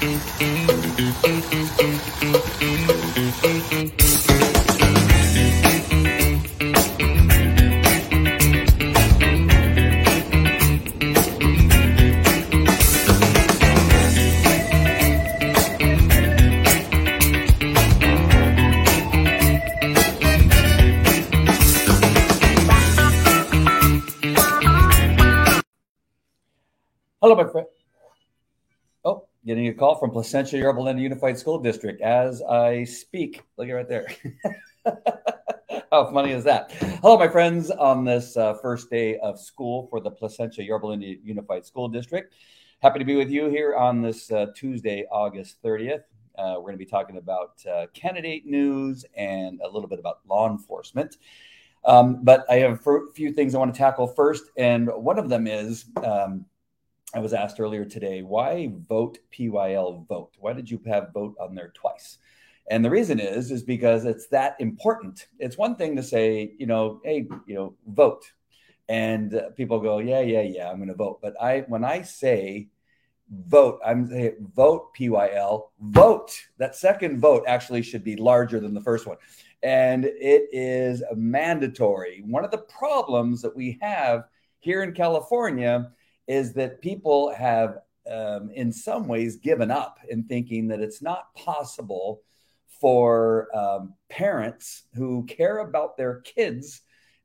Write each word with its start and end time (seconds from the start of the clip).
Mm-hmm. 0.00 1.39
Getting 29.50 29.66
a 29.66 29.74
call 29.74 29.96
from 29.96 30.12
Placentia 30.12 30.58
Yorba 30.58 30.80
Linda 30.80 31.02
Unified 31.02 31.36
School 31.36 31.58
District 31.58 32.00
as 32.02 32.40
I 32.40 32.84
speak. 32.84 33.42
Look 33.56 33.68
at 33.68 33.72
right 33.72 33.88
there. 33.88 34.06
How 35.90 36.08
funny 36.12 36.30
is 36.30 36.44
that? 36.44 36.70
Hello, 37.02 37.18
my 37.18 37.26
friends, 37.26 37.68
on 37.68 38.04
this 38.04 38.36
uh, 38.36 38.54
first 38.54 38.90
day 38.90 39.18
of 39.18 39.40
school 39.40 39.88
for 39.90 39.98
the 39.98 40.08
Placentia 40.08 40.62
Yorba 40.62 40.86
Linda 40.86 41.16
Unified 41.24 41.66
School 41.66 41.88
District. 41.88 42.32
Happy 42.78 43.00
to 43.00 43.04
be 43.04 43.16
with 43.16 43.28
you 43.28 43.48
here 43.48 43.74
on 43.74 44.00
this 44.00 44.30
uh, 44.30 44.46
Tuesday, 44.54 45.04
August 45.10 45.60
30th. 45.64 46.04
Uh, 46.38 46.54
we're 46.54 46.60
going 46.70 46.74
to 46.74 46.78
be 46.78 46.86
talking 46.86 47.16
about 47.16 47.54
uh, 47.66 47.86
candidate 47.92 48.46
news 48.46 49.04
and 49.16 49.60
a 49.64 49.68
little 49.68 49.88
bit 49.88 49.98
about 49.98 50.20
law 50.28 50.48
enforcement. 50.48 51.16
Um, 51.84 52.22
but 52.22 52.44
I 52.48 52.58
have 52.58 52.86
a 52.86 53.00
few 53.16 53.32
things 53.32 53.56
I 53.56 53.58
want 53.58 53.74
to 53.74 53.78
tackle 53.78 54.06
first. 54.06 54.44
And 54.56 54.88
one 54.94 55.18
of 55.18 55.28
them 55.28 55.48
is 55.48 55.86
um, 56.04 56.44
I 57.12 57.18
was 57.18 57.32
asked 57.32 57.58
earlier 57.58 57.84
today, 57.84 58.22
why 58.22 58.70
vote 58.88 59.18
PYL 59.36 60.06
vote? 60.06 60.36
Why 60.38 60.52
did 60.52 60.70
you 60.70 60.80
have 60.86 61.12
vote 61.12 61.34
on 61.40 61.54
there 61.54 61.72
twice? 61.74 62.18
And 62.70 62.84
the 62.84 62.90
reason 62.90 63.18
is, 63.18 63.50
is 63.50 63.64
because 63.64 64.04
it's 64.04 64.28
that 64.28 64.54
important. 64.60 65.26
It's 65.40 65.58
one 65.58 65.74
thing 65.74 65.96
to 65.96 66.04
say, 66.04 66.52
you 66.56 66.66
know, 66.66 67.00
hey, 67.04 67.26
you 67.46 67.54
know, 67.54 67.74
vote, 67.88 68.30
and 68.88 69.34
uh, 69.34 69.50
people 69.50 69.80
go, 69.80 69.98
yeah, 69.98 70.20
yeah, 70.20 70.42
yeah, 70.42 70.70
I'm 70.70 70.76
going 70.76 70.88
to 70.88 70.94
vote. 70.94 71.18
But 71.20 71.34
I, 71.40 71.60
when 71.66 71.84
I 71.84 72.02
say 72.02 72.68
vote, 73.28 73.80
I'm 73.84 74.08
saying 74.08 74.36
vote 74.54 74.94
PYL, 74.94 75.70
vote. 75.80 76.32
That 76.58 76.76
second 76.76 77.20
vote 77.20 77.42
actually 77.48 77.82
should 77.82 78.04
be 78.04 78.14
larger 78.14 78.60
than 78.60 78.72
the 78.72 78.80
first 78.80 79.06
one, 79.06 79.16
and 79.64 80.04
it 80.04 80.48
is 80.52 81.02
mandatory. 81.16 82.22
One 82.24 82.44
of 82.44 82.52
the 82.52 82.58
problems 82.58 83.42
that 83.42 83.56
we 83.56 83.78
have 83.80 84.28
here 84.60 84.84
in 84.84 84.92
California 84.92 85.90
is 86.30 86.52
that 86.52 86.80
people 86.80 87.34
have, 87.34 87.78
um, 88.08 88.52
in 88.54 88.72
some 88.72 89.08
ways, 89.08 89.34
given 89.34 89.68
up 89.68 89.98
in 90.08 90.22
thinking 90.22 90.68
that 90.68 90.78
it's 90.78 91.02
not 91.02 91.34
possible 91.34 92.22
for 92.80 93.48
um, 93.52 93.94
parents 94.08 94.84
who 94.94 95.24
care 95.24 95.58
about 95.58 95.96
their 95.96 96.20
kids 96.20 96.82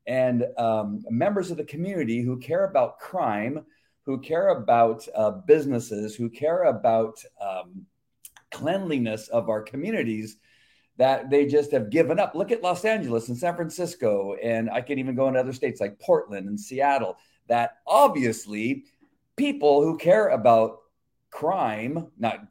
and 0.08 0.44
um, 0.58 1.04
members 1.08 1.52
of 1.52 1.58
the 1.58 1.64
community 1.64 2.24
who 2.24 2.40
care 2.40 2.66
about 2.66 2.98
crime, 2.98 3.64
who 4.08 4.20
care 4.20 4.50
about 4.50 5.08
uh, 5.16 5.30
businesses, 5.30 6.16
who 6.16 6.28
care 6.28 6.64
about 6.64 7.24
um, 7.40 7.86
cleanliness 8.50 9.28
of 9.28 9.50
our 9.50 9.62
communities 9.62 10.38
that 10.98 11.30
they 11.30 11.46
just 11.46 11.72
have 11.72 11.92
given 11.92 12.20
up. 12.20 12.34
Look 12.34 12.52
at 12.52 12.64
Los 12.64 12.86
Angeles 12.86 13.30
and 13.30 13.38
San 13.38 13.56
Francisco, 13.56 14.34
and 14.42 14.68
I 14.68 14.82
can 14.82 14.98
even 14.98 15.14
go 15.14 15.28
into 15.28 15.40
other 15.40 15.54
states 15.54 15.80
like 15.80 16.00
Portland 16.00 16.48
and 16.48 16.60
Seattle 16.60 17.18
that 17.48 17.78
obviously 17.86 18.86
people 19.36 19.82
who 19.82 19.98
care 19.98 20.30
about 20.30 20.80
crime, 21.30 22.08
not 22.18 22.48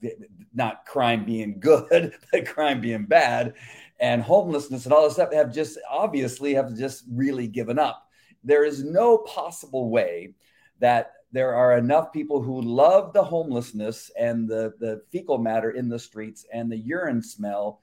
not 0.53 0.85
crime 0.87 1.25
being 1.25 1.59
good, 1.59 2.15
but 2.33 2.47
crime 2.47 2.81
being 2.81 3.07
bad, 3.07 3.55
and 4.01 4.23
homelessness 4.23 4.85
and 4.85 4.93
all 4.93 5.05
this 5.05 5.15
stuff 5.15 5.33
have 5.33 5.53
just 5.53 5.79
obviously 5.91 6.55
have 6.55 6.77
just 6.77 7.05
really 7.11 7.49
given 7.49 7.79
up. 7.79 8.07
There 8.43 8.65
is 8.65 8.85
no 8.85 9.19
possible 9.19 9.91
way 9.91 10.35
that 10.81 11.13
there 11.33 11.55
are 11.55 11.77
enough 11.77 12.13
people 12.13 12.41
who 12.41 12.61
love 12.61 13.13
the 13.13 13.25
homelessness 13.25 14.11
and 14.17 14.49
the, 14.49 14.73
the 14.79 15.03
fecal 15.11 15.37
matter 15.37 15.71
in 15.71 15.89
the 15.89 15.99
streets 15.99 16.47
and 16.53 16.71
the 16.71 16.77
urine 16.77 17.23
smell 17.23 17.81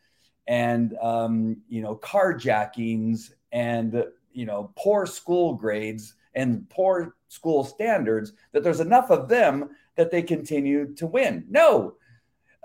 and 0.48 0.96
um, 1.02 1.58
you 1.68 1.82
know 1.82 1.96
carjackings 1.98 3.32
and 3.52 4.06
you 4.32 4.46
know 4.46 4.72
poor 4.78 5.06
school 5.06 5.54
grades 5.54 6.14
and 6.36 6.70
poor 6.70 7.16
school 7.28 7.64
standards 7.64 8.34
that 8.52 8.64
there's 8.64 8.80
enough 8.80 9.10
of 9.10 9.28
them 9.28 9.70
that 9.96 10.12
they 10.12 10.22
continue 10.22 10.94
to 10.96 11.08
win. 11.08 11.46
No, 11.50 11.96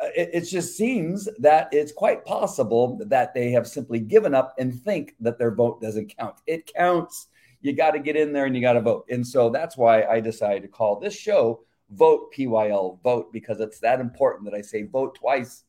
uh, 0.03 0.09
it, 0.15 0.31
it, 0.33 0.41
just 0.43 0.77
seems 0.77 1.29
that 1.39 1.69
it's 1.73 1.93
quite 1.93 2.25
possible 2.25 3.01
that 3.07 3.33
they 3.33 3.51
have 3.51 3.67
simply 3.67 3.99
given 3.99 4.35
up 4.35 4.55
and 4.59 4.75
think 4.83 5.15
that 5.21 5.39
their 5.39 5.55
vote 5.55 5.81
doesn't 5.81 6.15
count. 6.17 6.37
It 6.47 6.73
counts. 6.73 7.29
You 7.63 7.73
got 7.73 7.93
to 7.93 7.99
get 7.99 8.17
in 8.17 8.33
there 8.33 8.45
and 8.45 8.55
you 8.55 8.61
got 8.61 8.75
to 8.75 8.81
vote. 8.81 9.07
And 9.11 9.27
so 9.27 9.49
that's 9.49 9.77
why 9.77 10.05
I 10.05 10.21
decided 10.21 10.63
to 10.63 10.69
call 10.69 11.01
this 11.01 11.17
show 11.17 11.63
Vote 11.91 12.33
PYL 12.35 13.01
Vote 13.03 13.33
because 13.33 13.61
it's 13.61 13.79
that 13.81 14.01
important 14.01 14.45
that 14.45 14.57
I 14.57 14.61
say 14.61 14.83
vote 14.83 15.15
twice 15.15 15.65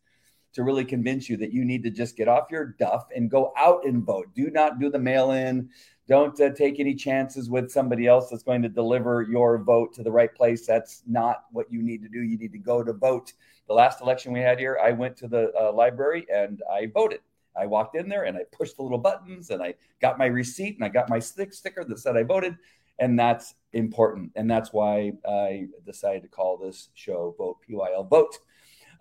to 0.58 0.64
really 0.64 0.84
convince 0.84 1.30
you 1.30 1.38
that 1.38 1.54
you 1.54 1.64
need 1.64 1.84
to 1.84 1.92
just 1.92 2.18
get 2.18 2.28
off 2.28 2.50
your 2.50 2.66
duff 2.80 3.06
and 3.16 3.30
go 3.30 3.54
out 3.56 3.86
and 3.86 4.04
vote. 4.04 4.26
Do 4.34 4.50
not 4.50 4.80
do 4.80 4.90
the 4.90 4.98
mail 4.98 5.30
in. 5.30 5.70
Don't 6.08 6.42
uh, 6.42 6.50
take 6.50 6.80
any 6.80 6.96
chances 6.96 7.48
with 7.48 7.70
somebody 7.70 8.08
else 8.08 8.32
that's 8.32 8.42
going 8.42 8.64
to 8.64 8.70
deliver 8.70 9.22
your 9.22 9.60
vote 9.60 9.94
to 9.94 10.04
the 10.04 10.10
right 10.10 10.34
place. 10.34 10.66
That's 10.66 11.04
not 11.06 11.44
what 11.52 11.72
you 11.72 11.84
need 11.84 12.02
to 12.02 12.10
do. 12.10 12.24
You 12.24 12.40
need 12.40 12.54
to 12.54 12.58
go 12.58 12.84
to 12.84 12.92
vote. 12.92 13.34
The 13.68 13.76
last 13.76 14.02
election 14.02 14.34
we 14.34 14.40
had 14.40 14.58
here, 14.58 14.80
I 14.84 14.94
went 14.94 15.16
to 15.18 15.28
the 15.28 15.52
uh, 15.56 15.72
library 15.74 16.26
and 16.34 16.60
I 16.74 16.88
voted. 16.92 17.20
I 17.56 17.68
walked 17.68 17.96
in 17.96 18.10
there 18.10 18.24
and 18.24 18.36
I 18.36 18.42
pushed 18.52 18.78
the 18.78 18.84
little 18.84 18.98
buttons 18.98 19.52
and 19.52 19.62
I 19.62 19.76
got 20.02 20.18
my 20.18 20.26
receipt 20.26 20.78
and 20.78 20.84
I 20.84 20.90
got 20.90 21.08
my 21.08 21.20
stick 21.20 21.54
sticker 21.54 21.84
that 21.84 22.00
said 22.00 22.18
I 22.18 22.24
voted. 22.24 22.58
And 22.98 23.20
that's 23.20 23.54
important. 23.74 24.32
And 24.36 24.50
that's 24.50 24.74
why 24.74 25.12
I 25.30 25.68
decided 25.86 26.24
to 26.24 26.30
call 26.30 26.58
this 26.58 26.90
show 26.96 27.36
Vote 27.38 27.58
PYL 27.70 28.10
Vote. 28.10 28.40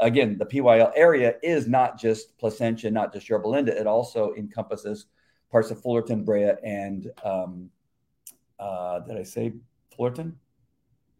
Again, 0.01 0.39
the 0.39 0.47
PYL 0.47 0.93
area 0.95 1.34
is 1.43 1.67
not 1.67 1.99
just 1.99 2.37
Placentia, 2.39 2.91
not 2.91 3.12
just 3.12 3.29
Yorba 3.29 3.49
Linda. 3.49 3.79
It 3.79 3.87
also 3.87 4.34
encompasses 4.34 5.07
parts 5.51 5.71
of 5.71 5.81
Fullerton, 5.81 6.25
Brea, 6.25 6.53
and 6.62 7.11
um, 7.25 7.71
uh, 8.59 9.01
did 9.01 9.17
I 9.17 9.23
say 9.23 9.55
Fullerton? 9.95 10.39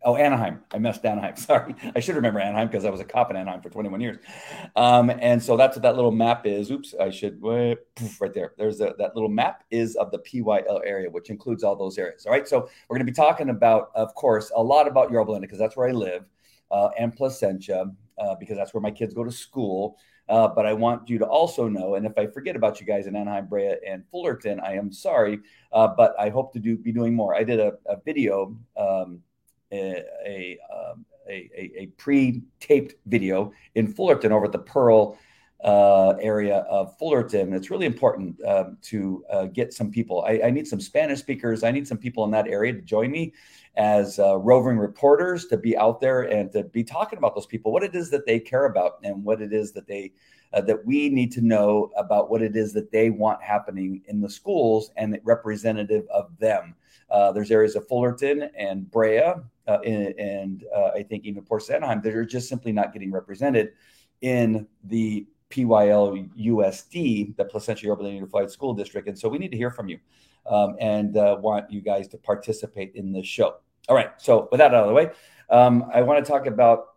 Oh, 0.03 0.14
Anaheim. 0.14 0.62
I 0.72 0.78
messed 0.78 1.04
Anaheim. 1.04 1.37
Sorry. 1.37 1.75
I 1.94 2.00
should 2.00 2.14
remember 2.14 2.38
Anaheim 2.38 2.69
because 2.69 2.84
I 2.84 2.91
was 2.91 3.00
a 3.00 3.04
cop 3.04 3.31
in 3.31 3.37
Anaheim 3.37 3.60
for 3.60 3.70
21 3.70 4.00
years. 4.00 4.19
Um, 4.76 5.10
and 5.10 5.43
so 5.43 5.56
that's 5.56 5.76
what 5.76 5.82
that 5.82 5.97
little 5.97 6.12
map 6.12 6.47
is. 6.47 6.70
Oops, 6.70 6.94
I 7.00 7.10
should 7.10 7.41
wait, 7.43 7.78
poof, 7.97 8.20
right 8.20 8.32
there. 8.32 8.53
There's 8.56 8.81
a, 8.81 8.94
that 8.98 9.16
little 9.16 9.28
map 9.28 9.64
is 9.70 9.97
of 9.97 10.12
the 10.12 10.20
PYL 10.20 10.81
area, 10.84 11.10
which 11.10 11.28
includes 11.31 11.64
all 11.64 11.75
those 11.75 11.98
areas. 11.98 12.25
All 12.25 12.32
right. 12.32 12.47
So 12.47 12.69
we're 12.88 12.97
going 12.97 13.06
to 13.06 13.10
be 13.10 13.16
talking 13.16 13.48
about, 13.48 13.91
of 13.94 14.14
course, 14.14 14.53
a 14.54 14.62
lot 14.62 14.87
about 14.87 15.10
Yorba 15.10 15.32
Linda 15.32 15.47
because 15.47 15.58
that's 15.58 15.76
where 15.76 15.88
I 15.88 15.93
live, 15.93 16.25
uh, 16.70 16.91
and 16.98 17.14
Placentia 17.16 17.91
uh, 18.19 18.34
because 18.37 18.56
that's 18.56 18.75
where 18.75 18.81
my 18.81 18.91
kids 18.91 19.15
go 19.15 19.25
to 19.25 19.32
school. 19.32 19.99
Uh, 20.28 20.49
but 20.49 20.66
I 20.66 20.72
want 20.72 21.09
you 21.09 21.19
to 21.19 21.25
also 21.25 21.69
know, 21.69 21.94
and 21.94 22.04
if 22.04 22.19
I 22.19 22.27
forget 22.27 22.56
about 22.56 22.81
you 22.81 22.87
guys 22.87 23.06
in 23.06 23.15
Anaheim, 23.15 23.47
Brea, 23.47 23.77
and 23.87 24.04
Fullerton, 24.10 24.59
I 24.60 24.75
am 24.75 24.91
sorry, 24.91 25.38
uh, 25.72 25.88
but 25.88 26.15
I 26.19 26.31
hope 26.31 26.53
to 26.55 26.59
do 26.59 26.76
be 26.76 26.91
doing 26.91 27.15
more. 27.15 27.34
I 27.34 27.44
did 27.44 27.60
a, 27.60 27.75
a 27.87 28.00
video, 28.05 28.56
um, 28.76 29.21
a, 29.71 30.03
a, 30.26 30.59
um, 30.75 31.05
a, 31.28 31.50
a, 31.56 31.87
pre-taped 31.97 32.94
video 33.06 33.53
in 33.75 33.87
Fullerton 33.87 34.32
over 34.32 34.47
at 34.47 34.53
the 34.53 34.59
Pearl 34.59 35.19
uh, 35.65 36.15
area 36.21 36.59
of 36.69 36.97
Fullerton. 36.99 37.53
It's 37.53 37.71
really 37.71 37.87
important 37.87 38.43
um, 38.44 38.77
to 38.83 39.25
uh, 39.31 39.44
get 39.47 39.72
some 39.72 39.91
people. 39.91 40.25
I, 40.27 40.41
I, 40.44 40.50
need 40.50 40.67
some 40.67 40.81
Spanish 40.81 41.20
speakers. 41.20 41.64
I 41.64 41.70
need 41.70 41.88
some 41.88 41.97
people 41.97 42.25
in 42.25 42.31
that 42.32 42.47
area 42.47 42.75
to 42.75 42.82
join 42.82 43.11
me 43.11 43.32
as 43.76 44.19
uh, 44.19 44.37
roving 44.37 44.79
reporters 44.79 45.47
to 45.47 45.56
be 45.56 45.76
out 45.76 46.00
there 46.00 46.23
and 46.23 46.53
to 46.53 46.64
be 46.64 46.85
talking 46.85 47.19
about 47.19 47.35
those 47.35 47.47
people, 47.47 47.73
what 47.73 47.82
it 47.82 47.94
is 47.94 48.11
that 48.11 48.26
they 48.26 48.38
care 48.38 48.67
about, 48.67 48.99
and 49.03 49.25
what 49.25 49.41
it 49.41 49.53
is 49.53 49.73
that 49.73 49.87
they 49.87 50.12
uh, 50.53 50.61
that 50.61 50.85
we 50.87 51.08
need 51.08 51.32
to 51.32 51.41
know 51.41 51.91
about 51.97 52.31
what 52.31 52.43
it 52.43 52.56
is 52.56 52.73
that 52.73 52.93
they 52.93 53.11
want 53.11 53.43
happening 53.43 54.02
in 54.06 54.20
the 54.20 54.31
schools 54.31 54.91
and 54.97 55.19
representative 55.25 56.06
of 56.12 56.37
them. 56.38 56.75
Uh, 57.11 57.32
there's 57.32 57.50
areas 57.50 57.76
of 57.76 57.87
Fullerton 57.88 58.50
and 58.56 58.91
Brea, 58.91 59.35
uh, 59.69 59.79
and, 59.85 60.19
and 60.19 60.64
uh, 60.75 60.91
I 60.94 61.02
think 61.02 61.25
even 61.25 61.43
Port 61.43 61.69
Anaheim 61.70 62.00
that 62.02 62.14
are 62.14 62.25
just 62.25 62.49
simply 62.49 62.73
not 62.73 62.93
getting 62.93 63.12
represented 63.12 63.73
in 64.23 64.67
the 64.85 65.26
PYL 65.50 66.28
USD, 66.37 67.37
the 67.37 67.44
Placentia 67.44 67.87
Yorba 67.87 68.10
Unified 68.10 68.50
School 68.50 68.75
District. 68.75 69.08
And 69.08 69.19
so 69.19 69.28
we 69.28 69.38
need 69.38 69.50
to 69.50 69.56
hear 69.56 69.70
from 69.70 69.88
you 69.88 69.98
um, 70.46 70.76
and 70.81 71.16
uh, 71.16 71.37
want 71.40 71.70
you 71.70 71.81
guys 71.81 72.08
to 72.08 72.19
participate 72.19 72.93
in 72.94 73.12
this 73.12 73.26
show. 73.26 73.56
All 73.88 73.96
right. 73.96 74.10
So 74.19 74.48
with 74.50 74.58
that 74.58 74.75
out 74.75 74.82
of 74.84 74.88
the 74.88 74.94
way, 74.94 75.10
um, 75.50 75.88
I 75.93 76.02
want 76.02 76.25
to 76.25 76.31
talk 76.31 76.46
about 76.46 76.88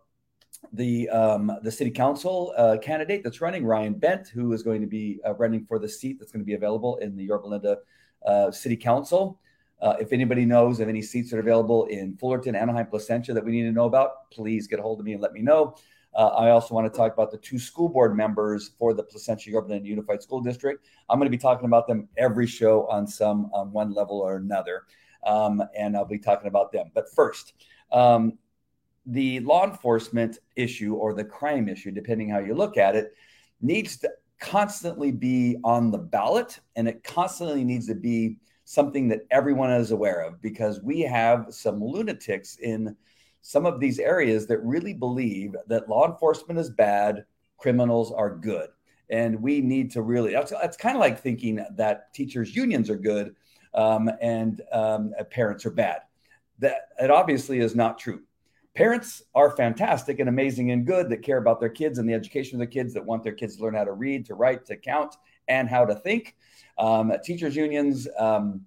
the 0.72 1.08
um, 1.08 1.50
the 1.62 1.70
city 1.70 1.90
council 1.90 2.52
uh, 2.56 2.76
candidate 2.82 3.22
that's 3.24 3.40
running, 3.40 3.64
Ryan 3.64 3.94
Bent, 3.94 4.28
who 4.28 4.52
is 4.52 4.62
going 4.62 4.80
to 4.80 4.86
be 4.86 5.20
uh, 5.26 5.34
running 5.34 5.64
for 5.64 5.78
the 5.78 5.88
seat 5.88 6.18
that's 6.18 6.32
going 6.32 6.42
to 6.42 6.46
be 6.46 6.54
available 6.54 6.96
in 6.96 7.16
the 7.16 7.24
Yorba 7.24 7.46
Linda 7.46 7.78
uh, 8.26 8.50
City 8.50 8.76
Council. 8.76 9.40
Uh, 9.80 9.94
if 9.98 10.12
anybody 10.12 10.44
knows 10.44 10.78
of 10.80 10.88
any 10.88 11.00
seats 11.00 11.30
that 11.30 11.38
are 11.38 11.40
available 11.40 11.86
in 11.86 12.14
Fullerton, 12.18 12.54
Anaheim, 12.54 12.86
Placentia 12.86 13.32
that 13.32 13.42
we 13.44 13.52
need 13.52 13.62
to 13.62 13.72
know 13.72 13.86
about, 13.86 14.30
please 14.30 14.66
get 14.66 14.78
a 14.78 14.82
hold 14.82 15.00
of 15.00 15.06
me 15.06 15.14
and 15.14 15.22
let 15.22 15.32
me 15.32 15.40
know. 15.40 15.74
Uh, 16.14 16.28
I 16.28 16.50
also 16.50 16.74
want 16.74 16.92
to 16.92 16.96
talk 16.96 17.12
about 17.12 17.30
the 17.30 17.38
two 17.38 17.58
school 17.58 17.88
board 17.88 18.16
members 18.16 18.70
for 18.78 18.94
the 18.94 19.02
Placentia 19.02 19.50
Yorba 19.50 19.78
Unified 19.80 20.22
School 20.22 20.40
District. 20.40 20.84
I'm 21.08 21.18
going 21.18 21.30
to 21.30 21.36
be 21.36 21.40
talking 21.40 21.66
about 21.66 21.86
them 21.86 22.08
every 22.16 22.46
show 22.46 22.86
on 22.88 23.06
some 23.06 23.50
on 23.52 23.72
one 23.72 23.92
level 23.92 24.20
or 24.20 24.36
another, 24.36 24.84
um, 25.24 25.62
and 25.76 25.96
I'll 25.96 26.04
be 26.04 26.18
talking 26.18 26.48
about 26.48 26.72
them. 26.72 26.90
But 26.94 27.12
first, 27.14 27.54
um, 27.92 28.38
the 29.06 29.40
law 29.40 29.64
enforcement 29.64 30.38
issue 30.56 30.94
or 30.94 31.14
the 31.14 31.24
crime 31.24 31.68
issue, 31.68 31.90
depending 31.90 32.28
how 32.28 32.38
you 32.38 32.54
look 32.54 32.76
at 32.76 32.96
it, 32.96 33.14
needs 33.60 33.96
to 33.98 34.10
constantly 34.40 35.12
be 35.12 35.58
on 35.64 35.90
the 35.90 35.98
ballot, 35.98 36.58
and 36.76 36.88
it 36.88 37.04
constantly 37.04 37.62
needs 37.62 37.86
to 37.86 37.94
be 37.94 38.36
something 38.64 39.08
that 39.08 39.26
everyone 39.30 39.70
is 39.70 39.90
aware 39.90 40.20
of 40.20 40.40
because 40.40 40.80
we 40.80 41.00
have 41.00 41.46
some 41.50 41.82
lunatics 41.82 42.56
in 42.56 42.96
some 43.42 43.66
of 43.66 43.80
these 43.80 43.98
areas 43.98 44.46
that 44.46 44.58
really 44.58 44.94
believe 44.94 45.56
that 45.66 45.88
law 45.88 46.10
enforcement 46.10 46.58
is 46.58 46.70
bad, 46.70 47.24
criminals 47.58 48.12
are 48.12 48.34
good. 48.34 48.68
And 49.10 49.42
we 49.42 49.60
need 49.60 49.90
to 49.92 50.02
really, 50.02 50.32
that's, 50.32 50.52
that's 50.52 50.76
kind 50.76 50.96
of 50.96 51.00
like 51.00 51.20
thinking 51.20 51.64
that 51.76 52.14
teachers' 52.14 52.54
unions 52.54 52.88
are 52.90 52.96
good 52.96 53.34
um, 53.74 54.10
and 54.20 54.60
um, 54.72 55.12
parents 55.30 55.66
are 55.66 55.70
bad. 55.70 56.02
That 56.58 56.88
it 57.00 57.10
obviously 57.10 57.60
is 57.60 57.74
not 57.74 57.98
true. 57.98 58.22
Parents 58.74 59.22
are 59.34 59.56
fantastic 59.56 60.20
and 60.20 60.28
amazing 60.28 60.70
and 60.70 60.86
good 60.86 61.08
that 61.10 61.22
care 61.22 61.38
about 61.38 61.58
their 61.58 61.70
kids 61.70 61.98
and 61.98 62.08
the 62.08 62.14
education 62.14 62.54
of 62.54 62.58
their 62.60 62.66
kids, 62.68 62.94
that 62.94 63.04
want 63.04 63.24
their 63.24 63.32
kids 63.32 63.56
to 63.56 63.62
learn 63.62 63.74
how 63.74 63.84
to 63.84 63.92
read, 63.92 64.26
to 64.26 64.34
write, 64.34 64.64
to 64.66 64.76
count, 64.76 65.16
and 65.48 65.68
how 65.68 65.84
to 65.84 65.94
think. 65.94 66.36
Um, 66.78 67.12
teachers' 67.24 67.56
unions, 67.56 68.06
um, 68.18 68.62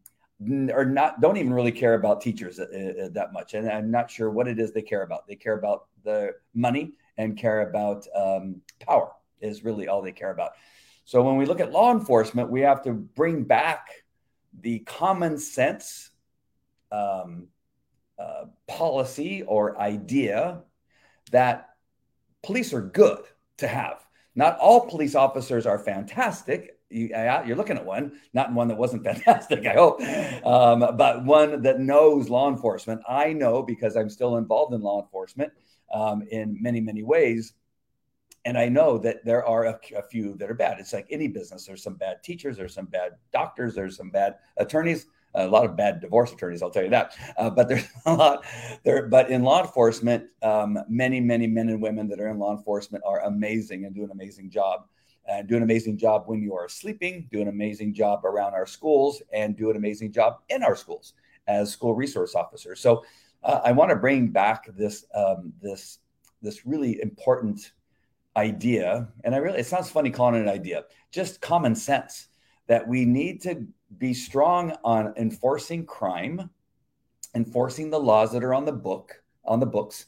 or 0.71 0.85
not 0.85 1.21
don't 1.21 1.37
even 1.37 1.53
really 1.53 1.71
care 1.71 1.93
about 1.93 2.19
teachers 2.21 2.59
uh, 2.59 2.63
uh, 2.63 3.09
that 3.09 3.31
much 3.31 3.53
and 3.53 3.69
i'm 3.69 3.89
not 3.89 4.09
sure 4.09 4.29
what 4.29 4.47
it 4.47 4.59
is 4.59 4.71
they 4.71 4.81
care 4.81 5.03
about. 5.03 5.27
They 5.27 5.35
care 5.35 5.57
about 5.57 5.85
the 6.03 6.33
money 6.53 6.93
and 7.17 7.37
care 7.37 7.69
about 7.69 8.05
um, 8.15 8.61
power 8.79 9.11
is 9.39 9.63
really 9.63 9.87
all 9.87 10.01
they 10.01 10.11
care 10.11 10.31
about. 10.31 10.53
So 11.05 11.21
when 11.21 11.37
we 11.37 11.45
look 11.45 11.59
at 11.59 11.71
law 11.71 11.91
enforcement 11.91 12.49
we 12.49 12.61
have 12.61 12.81
to 12.83 12.93
bring 12.93 13.43
back 13.43 13.87
the 14.61 14.79
common 14.79 15.37
sense 15.37 16.09
um, 16.91 17.47
uh, 18.19 18.45
policy 18.67 19.43
or 19.43 19.79
idea 19.79 20.61
that 21.31 21.69
police 22.43 22.73
are 22.73 22.81
good 22.81 23.23
to 23.57 23.67
have. 23.67 24.05
Not 24.35 24.57
all 24.59 24.87
police 24.87 25.15
officers 25.15 25.65
are 25.65 25.79
fantastic 25.79 26.72
you, 26.93 27.13
are 27.13 27.55
looking 27.55 27.77
at 27.77 27.85
one, 27.85 28.13
not 28.33 28.53
one 28.53 28.67
that 28.67 28.77
wasn't 28.77 29.03
fantastic, 29.05 29.65
I 29.65 29.73
hope, 29.73 30.01
um, 30.45 30.95
but 30.97 31.25
one 31.25 31.61
that 31.63 31.79
knows 31.79 32.29
law 32.29 32.49
enforcement. 32.49 33.01
I 33.07 33.33
know 33.33 33.63
because 33.63 33.95
I'm 33.95 34.09
still 34.09 34.37
involved 34.37 34.73
in 34.73 34.81
law 34.81 35.01
enforcement 35.01 35.51
um, 35.93 36.23
in 36.29 36.57
many, 36.61 36.81
many 36.81 37.03
ways. 37.03 37.53
And 38.45 38.57
I 38.57 38.67
know 38.67 38.97
that 38.97 39.23
there 39.23 39.45
are 39.45 39.65
a, 39.65 39.79
a, 39.95 40.01
few 40.01 40.35
that 40.35 40.51
are 40.51 40.55
bad. 40.55 40.77
It's 40.79 40.91
like 40.91 41.07
any 41.09 41.29
business. 41.29 41.65
There's 41.65 41.81
some 41.81 41.95
bad 41.95 42.23
teachers, 42.23 42.57
there's 42.57 42.73
some 42.73 42.87
bad 42.87 43.13
doctors, 43.31 43.73
there's 43.73 43.95
some 43.95 44.09
bad 44.09 44.35
attorneys, 44.57 45.05
a 45.33 45.47
lot 45.47 45.63
of 45.63 45.77
bad 45.77 46.01
divorce 46.01 46.33
attorneys. 46.33 46.61
I'll 46.61 46.69
tell 46.69 46.83
you 46.83 46.89
that. 46.89 47.15
Uh, 47.37 47.49
but 47.49 47.69
there's 47.69 47.87
a 48.05 48.13
lot 48.13 48.45
there. 48.83 49.07
But 49.07 49.29
in 49.29 49.43
law 49.43 49.61
enforcement, 49.61 50.25
um, 50.41 50.77
many, 50.89 51.21
many 51.21 51.47
men 51.47 51.69
and 51.69 51.81
women 51.81 52.09
that 52.09 52.19
are 52.19 52.27
in 52.27 52.37
law 52.37 52.55
enforcement 52.55 53.03
are 53.07 53.21
amazing 53.21 53.85
and 53.85 53.95
do 53.95 54.03
an 54.03 54.11
amazing 54.11 54.49
job 54.49 54.87
and 55.25 55.47
do 55.47 55.55
an 55.55 55.63
amazing 55.63 55.97
job 55.97 56.23
when 56.25 56.41
you 56.41 56.53
are 56.53 56.67
sleeping, 56.67 57.27
do 57.31 57.41
an 57.41 57.47
amazing 57.47 57.93
job 57.93 58.25
around 58.25 58.53
our 58.53 58.65
schools, 58.65 59.21
and 59.31 59.55
do 59.55 59.69
an 59.69 59.77
amazing 59.77 60.11
job 60.11 60.39
in 60.49 60.63
our 60.63 60.75
schools 60.75 61.13
as 61.47 61.71
school 61.71 61.95
resource 61.95 62.35
officers. 62.35 62.79
So 62.79 63.03
uh, 63.43 63.61
I 63.63 63.71
want 63.71 63.89
to 63.89 63.95
bring 63.95 64.27
back 64.27 64.67
this 64.75 65.05
um, 65.13 65.53
this 65.61 65.99
this 66.41 66.65
really 66.65 67.01
important 67.01 67.71
idea, 68.35 69.07
and 69.23 69.33
I 69.33 69.37
really 69.37 69.59
it 69.59 69.65
sounds 69.65 69.89
funny 69.89 70.09
calling 70.09 70.35
it 70.35 70.41
an 70.41 70.49
idea, 70.49 70.85
just 71.11 71.41
common 71.41 71.75
sense 71.75 72.27
that 72.67 72.87
we 72.87 73.05
need 73.05 73.41
to 73.41 73.65
be 73.97 74.13
strong 74.13 74.73
on 74.83 75.13
enforcing 75.17 75.85
crime, 75.85 76.49
enforcing 77.35 77.89
the 77.89 77.99
laws 77.99 78.31
that 78.31 78.43
are 78.43 78.53
on 78.53 78.65
the 78.65 78.71
book 78.71 79.21
on 79.45 79.59
the 79.59 79.65
books, 79.65 80.05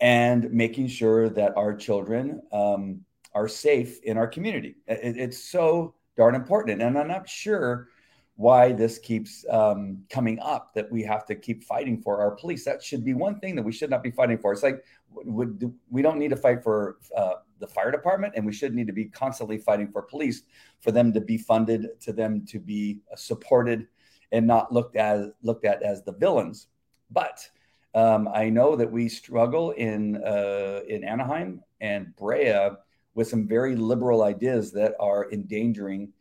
and 0.00 0.50
making 0.50 0.88
sure 0.88 1.28
that 1.30 1.56
our 1.56 1.74
children. 1.74 2.42
Um, 2.52 3.04
are 3.34 3.48
safe 3.48 4.00
in 4.02 4.16
our 4.16 4.26
community. 4.26 4.76
It, 4.86 5.16
it's 5.16 5.42
so 5.42 5.94
darn 6.16 6.34
important. 6.34 6.82
And 6.82 6.98
I'm 6.98 7.08
not 7.08 7.28
sure 7.28 7.88
why 8.36 8.72
this 8.72 8.98
keeps 8.98 9.44
um, 9.50 9.98
coming 10.10 10.38
up 10.40 10.74
that 10.74 10.90
we 10.90 11.02
have 11.02 11.26
to 11.26 11.34
keep 11.34 11.62
fighting 11.64 12.00
for 12.00 12.20
our 12.20 12.32
police. 12.32 12.64
That 12.64 12.82
should 12.82 13.04
be 13.04 13.14
one 13.14 13.38
thing 13.40 13.54
that 13.56 13.62
we 13.62 13.72
should 13.72 13.90
not 13.90 14.02
be 14.02 14.10
fighting 14.10 14.38
for. 14.38 14.52
It's 14.52 14.62
like 14.62 14.84
we 15.14 16.02
don't 16.02 16.18
need 16.18 16.30
to 16.30 16.36
fight 16.36 16.62
for 16.62 16.96
uh, 17.16 17.34
the 17.58 17.66
fire 17.66 17.90
department, 17.90 18.32
and 18.34 18.44
we 18.44 18.52
should 18.52 18.74
need 18.74 18.86
to 18.86 18.92
be 18.92 19.04
constantly 19.04 19.58
fighting 19.58 19.88
for 19.92 20.02
police, 20.02 20.42
for 20.80 20.90
them 20.90 21.12
to 21.12 21.20
be 21.20 21.36
funded, 21.36 22.00
to 22.00 22.12
them 22.12 22.44
to 22.46 22.58
be 22.58 23.00
supported, 23.16 23.86
and 24.32 24.46
not 24.46 24.72
looked 24.72 24.96
at 24.96 25.34
looked 25.42 25.66
at 25.66 25.82
as 25.82 26.02
the 26.02 26.12
villains. 26.12 26.68
But 27.10 27.46
um, 27.94 28.28
I 28.32 28.48
know 28.48 28.74
that 28.76 28.90
we 28.90 29.08
struggle 29.08 29.72
in 29.72 30.16
uh, 30.16 30.80
in 30.88 31.04
Anaheim 31.04 31.62
and 31.80 32.16
Brea 32.16 32.70
with 33.14 33.28
some 33.28 33.46
very 33.46 33.76
liberal 33.76 34.22
ideas 34.22 34.72
that 34.72 34.94
are 34.98 35.30
endangering 35.30 36.12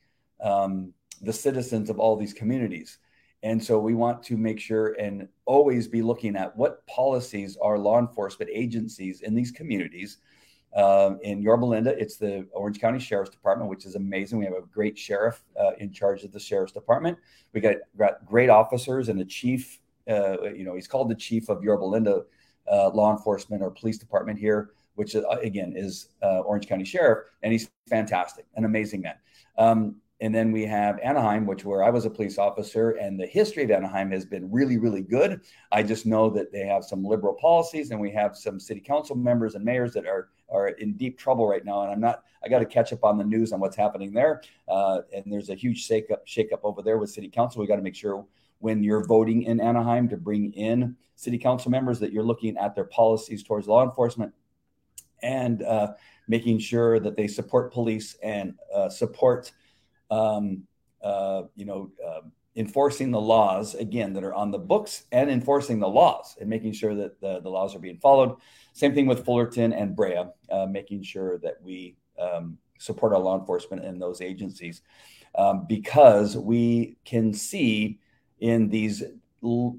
um, 0.42 0.94
the 1.22 1.34
citizens 1.34 1.90
of 1.90 2.00
all 2.00 2.16
these 2.16 2.34
communities. 2.34 2.98
And 3.44 3.64
so 3.64 3.80
we 3.80 3.96
want 3.96 4.22
to 4.24 4.38
make 4.38 4.60
sure 4.60 4.94
and 5.00 5.28
always 5.46 5.88
be 5.88 6.02
looking 6.02 6.36
at 6.36 6.56
what 6.56 6.86
policies 6.86 7.58
are 7.62 7.78
law 7.78 8.00
enforcement 8.00 8.52
agencies 8.54 9.22
in 9.22 9.34
these 9.34 9.52
communities. 9.52 10.18
Um, 10.76 11.20
in 11.24 11.42
Yorba 11.42 11.66
Linda, 11.66 12.00
it's 12.00 12.18
the 12.18 12.48
Orange 12.54 12.80
County 12.80 13.00
Sheriff's 13.00 13.32
Department, 13.32 13.70
which 13.70 13.86
is 13.86 13.96
amazing. 13.96 14.40
We 14.40 14.46
have 14.46 14.54
a 14.54 14.62
great 14.62 14.98
sheriff 14.98 15.44
uh, 15.60 15.72
in 15.80 15.92
charge 15.92 16.24
of 16.24 16.32
the 16.32 16.40
Sheriff's 16.40 16.72
Department. 16.72 17.18
We 17.54 17.62
got, 17.62 17.78
got 17.98 18.26
great 18.26 18.50
officers 18.50 19.10
and 19.10 19.20
a 19.20 19.26
chief. 19.26 19.80
Uh, 20.10 20.52
you 20.52 20.64
know, 20.64 20.76
he's 20.76 20.88
called 20.88 21.10
the 21.10 21.16
chief 21.16 21.50
of 21.50 21.64
Yorba 21.64 21.84
Linda 21.84 22.24
uh, 22.72 22.90
Law 22.90 23.12
Enforcement 23.12 23.62
or 23.64 23.72
Police 23.72 23.98
Department 23.98 24.38
here 24.40 24.72
which 25.02 25.16
uh, 25.16 25.28
again 25.42 25.74
is 25.76 26.10
uh, 26.22 26.42
Orange 26.42 26.68
County 26.68 26.86
Sheriff, 26.86 27.26
and 27.42 27.52
he's 27.52 27.72
fantastic, 27.90 28.46
an 28.56 28.66
amazing 28.66 29.02
man. 29.02 29.16
Um, 29.58 29.96
and 30.20 30.34
then 30.36 30.52
we 30.52 30.64
have 30.68 31.00
Anaheim, 31.00 31.48
which 31.48 31.66
where 31.66 31.84
I 31.84 31.90
was 31.90 32.06
a 32.06 32.10
police 32.12 32.38
officer, 32.38 32.92
and 32.92 33.20
the 33.20 33.26
history 33.26 33.64
of 33.64 33.72
Anaheim 33.72 34.12
has 34.12 34.26
been 34.26 34.52
really, 34.52 34.78
really 34.78 35.02
good. 35.02 35.42
I 35.72 35.82
just 35.82 36.06
know 36.06 36.30
that 36.30 36.52
they 36.52 36.68
have 36.68 36.84
some 36.84 37.04
liberal 37.04 37.34
policies, 37.34 37.90
and 37.90 38.00
we 38.00 38.12
have 38.12 38.38
some 38.38 38.60
city 38.60 38.80
council 38.80 39.16
members 39.16 39.56
and 39.56 39.66
mayors 39.66 39.92
that 39.94 40.06
are 40.06 40.30
are 40.50 40.68
in 40.68 40.94
deep 40.94 41.18
trouble 41.18 41.48
right 41.48 41.66
now. 41.66 41.82
And 41.82 41.92
I'm 41.92 42.00
not. 42.00 42.22
I 42.46 42.48
got 42.48 42.60
to 42.60 42.66
catch 42.68 42.94
up 42.94 43.04
on 43.04 43.18
the 43.18 43.24
news 43.24 43.52
on 43.54 43.60
what's 43.60 43.76
happening 43.76 44.14
there. 44.14 44.44
Uh, 44.68 45.00
and 45.16 45.24
there's 45.26 45.50
a 45.50 45.56
huge 45.56 45.84
shake 45.84 46.12
up, 46.12 46.22
shake 46.26 46.54
up 46.54 46.62
over 46.64 46.84
there 46.84 47.00
with 47.00 47.10
city 47.10 47.28
council. 47.28 47.60
We 47.60 47.68
got 47.68 47.78
to 47.78 47.82
make 47.82 47.96
sure 47.96 48.24
when 48.60 48.84
you're 48.84 49.04
voting 49.04 49.42
in 49.44 49.60
Anaheim 49.60 50.08
to 50.10 50.18
bring 50.18 50.54
in 50.54 50.96
city 51.16 51.40
council 51.40 51.72
members 51.72 52.00
that 52.00 52.12
you're 52.12 52.24
looking 52.24 52.56
at 52.58 52.76
their 52.76 52.86
policies 52.86 53.42
towards 53.42 53.68
law 53.68 53.84
enforcement 53.84 54.32
and 55.24 55.64
uh, 55.64 55.94
making 56.28 56.60
sure 56.60 57.00
that 57.00 57.16
they 57.16 57.28
support 57.28 57.74
police 57.74 58.16
and 58.24 58.54
uh, 58.74 58.90
support, 58.90 59.52
um, 60.10 60.64
uh, 61.04 61.44
you 61.56 61.66
know, 61.66 61.92
um, 62.08 62.32
enforcing 62.56 63.12
the 63.12 63.22
laws 63.22 63.76
again 63.76 64.14
that 64.14 64.24
are 64.24 64.34
on 64.34 64.52
the 64.52 64.58
books 64.58 65.06
and 65.12 65.30
enforcing 65.30 65.80
the 65.80 65.88
laws 65.88 66.36
and 66.40 66.50
making 66.50 66.74
sure 66.74 66.94
that 66.96 67.20
the, 67.22 67.40
the 67.42 67.50
laws 67.50 67.76
are 67.76 67.80
being 67.80 67.98
followed. 67.98 68.36
Same 68.74 68.94
thing 68.94 69.08
with 69.08 69.24
Fullerton 69.24 69.72
and 69.72 69.96
Brea, 69.96 70.26
uh, 70.52 70.66
making 70.66 71.04
sure 71.04 71.38
that 71.40 71.62
we 71.62 71.96
um, 72.20 72.58
support 72.78 73.14
our 73.14 73.20
law 73.20 73.40
enforcement 73.40 73.86
and 73.86 74.02
those 74.02 74.22
agencies 74.22 74.82
um, 75.36 75.66
because 75.68 76.36
we 76.38 76.98
can 77.06 77.34
see 77.34 78.00
in 78.40 78.70
these 78.70 79.04
l- 79.44 79.78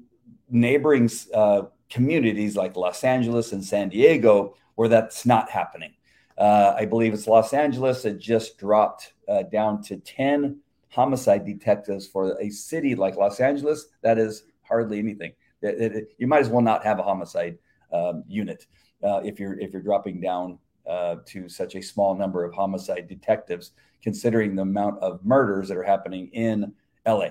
neighboring 0.49 1.09
uh, 1.33 1.63
communities 1.89 2.55
like 2.55 2.75
Los 2.75 3.03
Angeles 3.03 3.51
and 3.51 3.63
San 3.63 3.89
Diego 3.89 4.55
where 4.75 4.89
that's 4.89 5.25
not 5.25 5.49
happening. 5.49 5.93
Uh, 6.37 6.73
I 6.77 6.85
believe 6.85 7.13
it's 7.13 7.27
Los 7.27 7.53
Angeles. 7.53 8.05
It 8.05 8.19
just 8.19 8.57
dropped 8.57 9.13
uh, 9.27 9.43
down 9.43 9.81
to 9.83 9.97
10 9.97 10.59
homicide 10.89 11.45
detectives 11.45 12.07
for 12.07 12.37
a 12.39 12.49
city 12.49 12.95
like 12.95 13.15
Los 13.15 13.39
Angeles. 13.39 13.87
That 14.01 14.17
is 14.17 14.45
hardly 14.63 14.99
anything. 14.99 15.33
It, 15.61 15.81
it, 15.81 15.95
it, 15.95 16.15
you 16.17 16.27
might 16.27 16.41
as 16.41 16.49
well 16.49 16.61
not 16.61 16.83
have 16.83 16.99
a 16.99 17.03
homicide 17.03 17.57
um, 17.91 18.23
unit 18.27 18.65
uh, 19.03 19.21
if 19.23 19.39
you're 19.39 19.57
if 19.59 19.71
you're 19.71 19.81
dropping 19.81 20.19
down 20.19 20.57
uh, 20.87 21.17
to 21.25 21.47
such 21.47 21.75
a 21.75 21.81
small 21.81 22.15
number 22.15 22.43
of 22.43 22.53
homicide 22.53 23.07
detectives, 23.07 23.71
considering 24.01 24.55
the 24.55 24.63
amount 24.63 25.01
of 25.01 25.23
murders 25.23 25.69
that 25.69 25.77
are 25.77 25.83
happening 25.83 26.27
in 26.33 26.73
LA. 27.05 27.29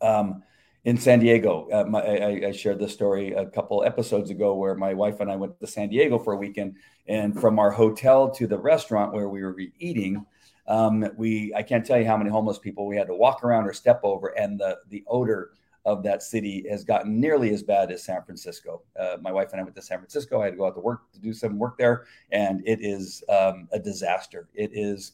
Um, 0.00 0.42
in 0.84 0.98
San 0.98 1.18
Diego. 1.18 1.68
Uh, 1.72 1.84
my, 1.84 2.00
I, 2.00 2.48
I, 2.48 2.52
shared 2.52 2.78
this 2.78 2.92
story 2.92 3.32
a 3.32 3.46
couple 3.46 3.82
episodes 3.84 4.30
ago 4.30 4.54
where 4.54 4.74
my 4.74 4.92
wife 4.92 5.20
and 5.20 5.30
I 5.30 5.36
went 5.36 5.58
to 5.60 5.66
San 5.66 5.88
Diego 5.88 6.18
for 6.18 6.34
a 6.34 6.36
weekend, 6.36 6.76
and 7.08 7.38
from 7.38 7.58
our 7.58 7.70
hotel 7.70 8.30
to 8.32 8.46
the 8.46 8.58
restaurant 8.58 9.12
where 9.12 9.28
we 9.28 9.42
were 9.42 9.56
eating, 9.78 10.24
um, 10.68 11.08
we 11.16 11.52
I 11.54 11.62
can't 11.62 11.84
tell 11.84 11.98
you 11.98 12.06
how 12.06 12.16
many 12.16 12.30
homeless 12.30 12.58
people 12.58 12.86
we 12.86 12.96
had 12.96 13.06
to 13.06 13.14
walk 13.14 13.44
around 13.44 13.66
or 13.66 13.72
step 13.72 14.00
over, 14.02 14.28
and 14.38 14.60
the 14.60 14.78
the 14.88 15.04
odor 15.06 15.52
of 15.86 16.02
that 16.02 16.22
city 16.22 16.66
has 16.70 16.84
gotten 16.84 17.20
nearly 17.20 17.52
as 17.52 17.62
bad 17.62 17.90
as 17.90 18.02
San 18.04 18.22
Francisco. 18.22 18.82
Uh, 18.98 19.18
my 19.20 19.30
wife 19.30 19.50
and 19.52 19.60
I 19.60 19.64
went 19.64 19.76
to 19.76 19.82
San 19.82 19.98
Francisco. 19.98 20.40
I 20.40 20.46
had 20.46 20.52
to 20.52 20.56
go 20.56 20.66
out 20.66 20.74
to 20.74 20.80
work 20.80 21.12
to 21.12 21.20
do 21.20 21.32
some 21.32 21.58
work 21.58 21.76
there, 21.78 22.06
and 22.30 22.62
it 22.66 22.80
is 22.82 23.22
um, 23.28 23.68
a 23.72 23.78
disaster. 23.78 24.48
It 24.54 24.70
is. 24.74 25.12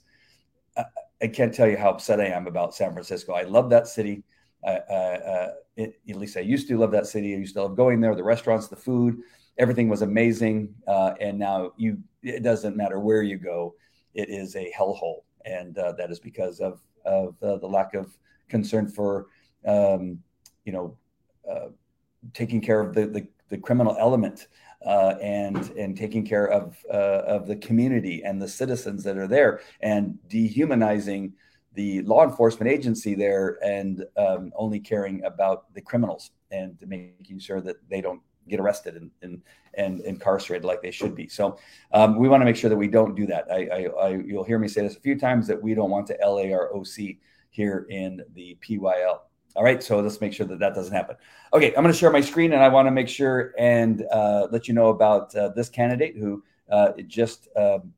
I, 0.77 0.85
I, 1.23 1.27
can't 1.27 1.53
tell 1.53 1.69
you 1.69 1.77
how 1.77 1.91
upset 1.91 2.21
I 2.21 2.27
am 2.27 2.47
about 2.47 2.75
San 2.75 2.93
Francisco. 2.93 3.33
I 3.33 3.43
love 3.43 3.71
that 3.71 3.89
city. 3.89 4.23
Uh, 4.65 5.49
it, 5.77 6.01
at 6.09 6.17
least 6.17 6.37
I 6.37 6.41
used 6.41 6.69
to 6.69 6.79
love 6.79 6.91
that 6.93 7.07
city. 7.07 7.35
I 7.35 7.39
used 7.39 7.55
to 7.55 7.63
love 7.63 7.77
going 7.77 8.01
there. 8.01 8.15
The 8.15 8.23
restaurants, 8.23 8.69
the 8.69 8.77
food, 8.77 9.19
everything 9.59 9.89
was 9.89 10.03
amazing. 10.03 10.75
Uh, 10.87 11.15
and 11.21 11.39
now 11.39 11.73
you, 11.77 11.99
it 12.23 12.43
doesn't 12.43 12.77
matter 12.77 13.01
where 13.01 13.23
you 13.23 13.39
go, 13.39 13.75
it 14.15 14.29
is 14.29 14.57
a 14.57 14.73
hellhole, 14.77 15.23
and 15.45 15.79
uh, 15.79 15.93
that 15.93 16.11
is 16.11 16.21
because 16.21 16.61
of 16.61 16.81
of 17.07 17.35
the 17.41 17.67
lack 17.67 17.95
of 17.95 18.17
concern 18.49 18.87
for 18.87 19.29
um, 19.67 20.19
you 20.65 20.73
know, 20.73 20.97
taking 22.35 22.61
care 22.61 22.81
of 22.81 22.95
the, 22.95 23.07
the, 23.07 23.27
the 23.49 23.59
criminal 23.59 23.97
element 23.99 24.49
uh, 24.87 25.15
and 25.21 25.71
and 25.77 25.97
taking 25.97 26.25
care 26.25 26.47
of 26.47 26.77
uh, 26.93 27.23
of 27.27 27.47
the 27.47 27.57
community 27.57 28.23
and 28.25 28.41
the 28.41 28.49
citizens 28.49 29.05
that 29.05 29.19
are 29.19 29.27
there 29.27 29.61
and 29.81 30.19
dehumanizing 30.29 31.33
the 31.75 32.03
law 32.03 32.25
enforcement 32.25 32.71
agency 32.71 33.15
there 33.15 33.59
and 33.65 34.05
um, 34.17 34.53
only 34.57 34.81
caring 34.81 35.25
about 35.25 35.73
the 35.75 35.81
criminals 35.81 36.33
and 36.51 36.83
making 36.87 37.39
sure 37.39 37.61
that 37.61 37.77
they 37.89 38.01
don't 38.01 38.21
get 38.49 38.61
arrested 38.61 38.97
and 38.97 39.11
and, 39.23 39.43
and 39.75 40.01
incarcerated 40.01 40.65
like 40.65 40.83
they 40.83 40.91
should 40.91 41.15
be. 41.15 41.29
So 41.29 41.59
um, 41.93 42.17
we 42.17 42.29
want 42.29 42.41
to 42.41 42.45
make 42.45 42.57
sure 42.57 42.71
that 42.71 42.77
we 42.77 42.89
don't 42.89 43.15
do 43.15 43.27
that. 43.27 43.47
I, 43.51 43.67
I, 43.67 43.87
I, 43.87 44.09
you'll 44.17 44.45
hear 44.45 44.59
me 44.59 44.69
say 44.69 44.83
this 44.83 44.97
a 44.97 45.01
few 45.01 45.19
times 45.19 45.47
that 45.47 45.63
we 45.63 45.75
don't 45.75 45.91
want 45.91 46.07
to 46.09 46.19
LAROC 46.19 47.19
here 47.51 47.87
in 47.89 48.23
the 48.35 48.59
PYL. 48.67 49.21
All 49.57 49.65
right, 49.65 49.83
so 49.83 49.99
let's 50.01 50.21
make 50.21 50.33
sure 50.33 50.47
that 50.47 50.61
that 50.61 50.75
doesn't 50.75 50.95
happen. 50.95 51.17
Okay, 51.53 51.69
I'm 51.69 51.83
going 51.83 51.93
to 51.93 51.99
share 51.99 52.13
my 52.13 52.21
screen, 52.21 52.53
and 52.53 52.63
I 52.63 52.69
want 52.69 52.87
to 52.87 52.93
make 52.93 53.09
sure 53.09 53.53
and 53.59 54.05
uh, 54.13 54.47
let 54.53 54.69
you 54.69 54.75
know 54.75 54.91
about 54.91 55.35
uh, 55.35 55.49
this 55.49 55.69
candidate 55.69 56.17
who 56.17 56.45
uh, 56.71 56.93
just 57.09 57.49
um, 57.57 57.93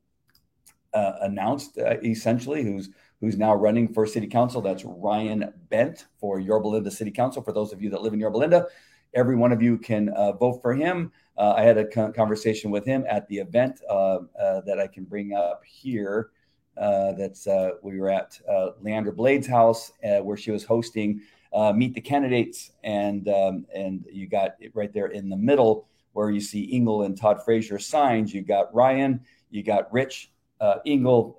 uh, 0.95 1.13
announced, 1.21 1.77
uh, 1.77 1.99
essentially, 2.03 2.63
who's 2.63 2.89
who's 3.23 3.37
now 3.37 3.55
running 3.55 3.87
for 3.87 4.05
city 4.05 4.27
council. 4.27 4.59
That's 4.59 4.83
Ryan 4.83 5.53
Bent 5.69 6.07
for 6.19 6.41
Yorba 6.41 6.67
Linda 6.67 6.91
City 6.91 7.09
Council. 7.09 7.41
For 7.41 7.53
those 7.53 7.71
of 7.71 7.81
you 7.81 7.89
that 7.91 8.01
live 8.01 8.11
in 8.11 8.19
Yorba 8.19 8.37
Linda, 8.37 8.67
every 9.13 9.37
one 9.37 9.53
of 9.53 9.61
you 9.61 9.77
can 9.77 10.09
uh, 10.09 10.33
vote 10.33 10.61
for 10.61 10.73
him. 10.73 11.09
Uh, 11.37 11.53
I 11.55 11.61
had 11.61 11.77
a 11.77 12.11
conversation 12.11 12.69
with 12.69 12.83
him 12.83 13.05
at 13.07 13.25
the 13.29 13.37
event 13.37 13.79
uh, 13.89 14.19
uh, 14.37 14.61
that 14.65 14.77
I 14.77 14.87
can 14.87 15.05
bring 15.05 15.31
up 15.31 15.61
here. 15.65 16.31
that's 16.75 17.47
we 17.81 17.97
were 17.97 18.09
at 18.09 18.37
Leandra 18.83 19.15
Blade's 19.15 19.47
house 19.47 19.93
where 20.01 20.35
she 20.35 20.51
was 20.51 20.65
hosting 20.65 21.21
uh, 21.53 21.71
meet 21.71 21.93
the 21.93 22.01
candidates, 22.01 22.71
and 22.83 23.29
um, 23.29 23.65
and 23.73 24.05
you 24.11 24.27
got 24.27 24.55
it 24.59 24.71
right 24.75 24.91
there 24.91 25.07
in 25.07 25.29
the 25.29 25.37
middle 25.37 25.87
where 26.13 26.29
you 26.29 26.41
see 26.41 26.69
Engel 26.73 27.03
and 27.03 27.17
Todd 27.17 27.41
Frazier 27.45 27.79
signs. 27.79 28.33
You 28.33 28.41
got 28.41 28.73
Ryan, 28.75 29.21
you 29.49 29.63
got 29.63 29.91
Rich 29.93 30.32
uh, 30.63 30.79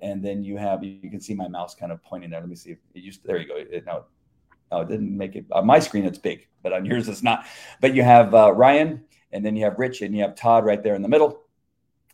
and 0.02 0.22
then 0.22 0.44
you 0.44 0.58
have 0.58 0.84
you 0.84 1.10
can 1.10 1.20
see 1.20 1.32
my 1.34 1.48
mouse 1.48 1.74
kind 1.74 1.90
of 1.90 2.02
pointing 2.02 2.28
there. 2.28 2.40
Let 2.40 2.48
me 2.48 2.56
see 2.56 2.72
if 2.72 2.78
it 2.94 3.02
used. 3.02 3.22
To, 3.22 3.28
there 3.28 3.38
you 3.38 3.48
go. 3.48 3.56
It, 3.56 3.86
no, 3.86 4.04
no, 4.70 4.80
it 4.82 4.88
didn't 4.88 5.16
make 5.16 5.34
it 5.34 5.46
on 5.50 5.64
my 5.66 5.78
screen. 5.78 6.04
It's 6.04 6.18
big, 6.18 6.46
but 6.62 6.74
on 6.74 6.84
yours 6.84 7.08
it's 7.08 7.22
not. 7.22 7.46
But 7.80 7.94
you 7.94 8.02
have 8.02 8.34
uh, 8.34 8.52
Ryan, 8.52 9.02
and 9.32 9.42
then 9.42 9.56
you 9.56 9.64
have 9.64 9.78
Rich, 9.78 10.02
and 10.02 10.14
you 10.14 10.20
have 10.22 10.34
Todd 10.34 10.66
right 10.66 10.82
there 10.82 10.94
in 10.94 11.00
the 11.00 11.08
middle. 11.08 11.40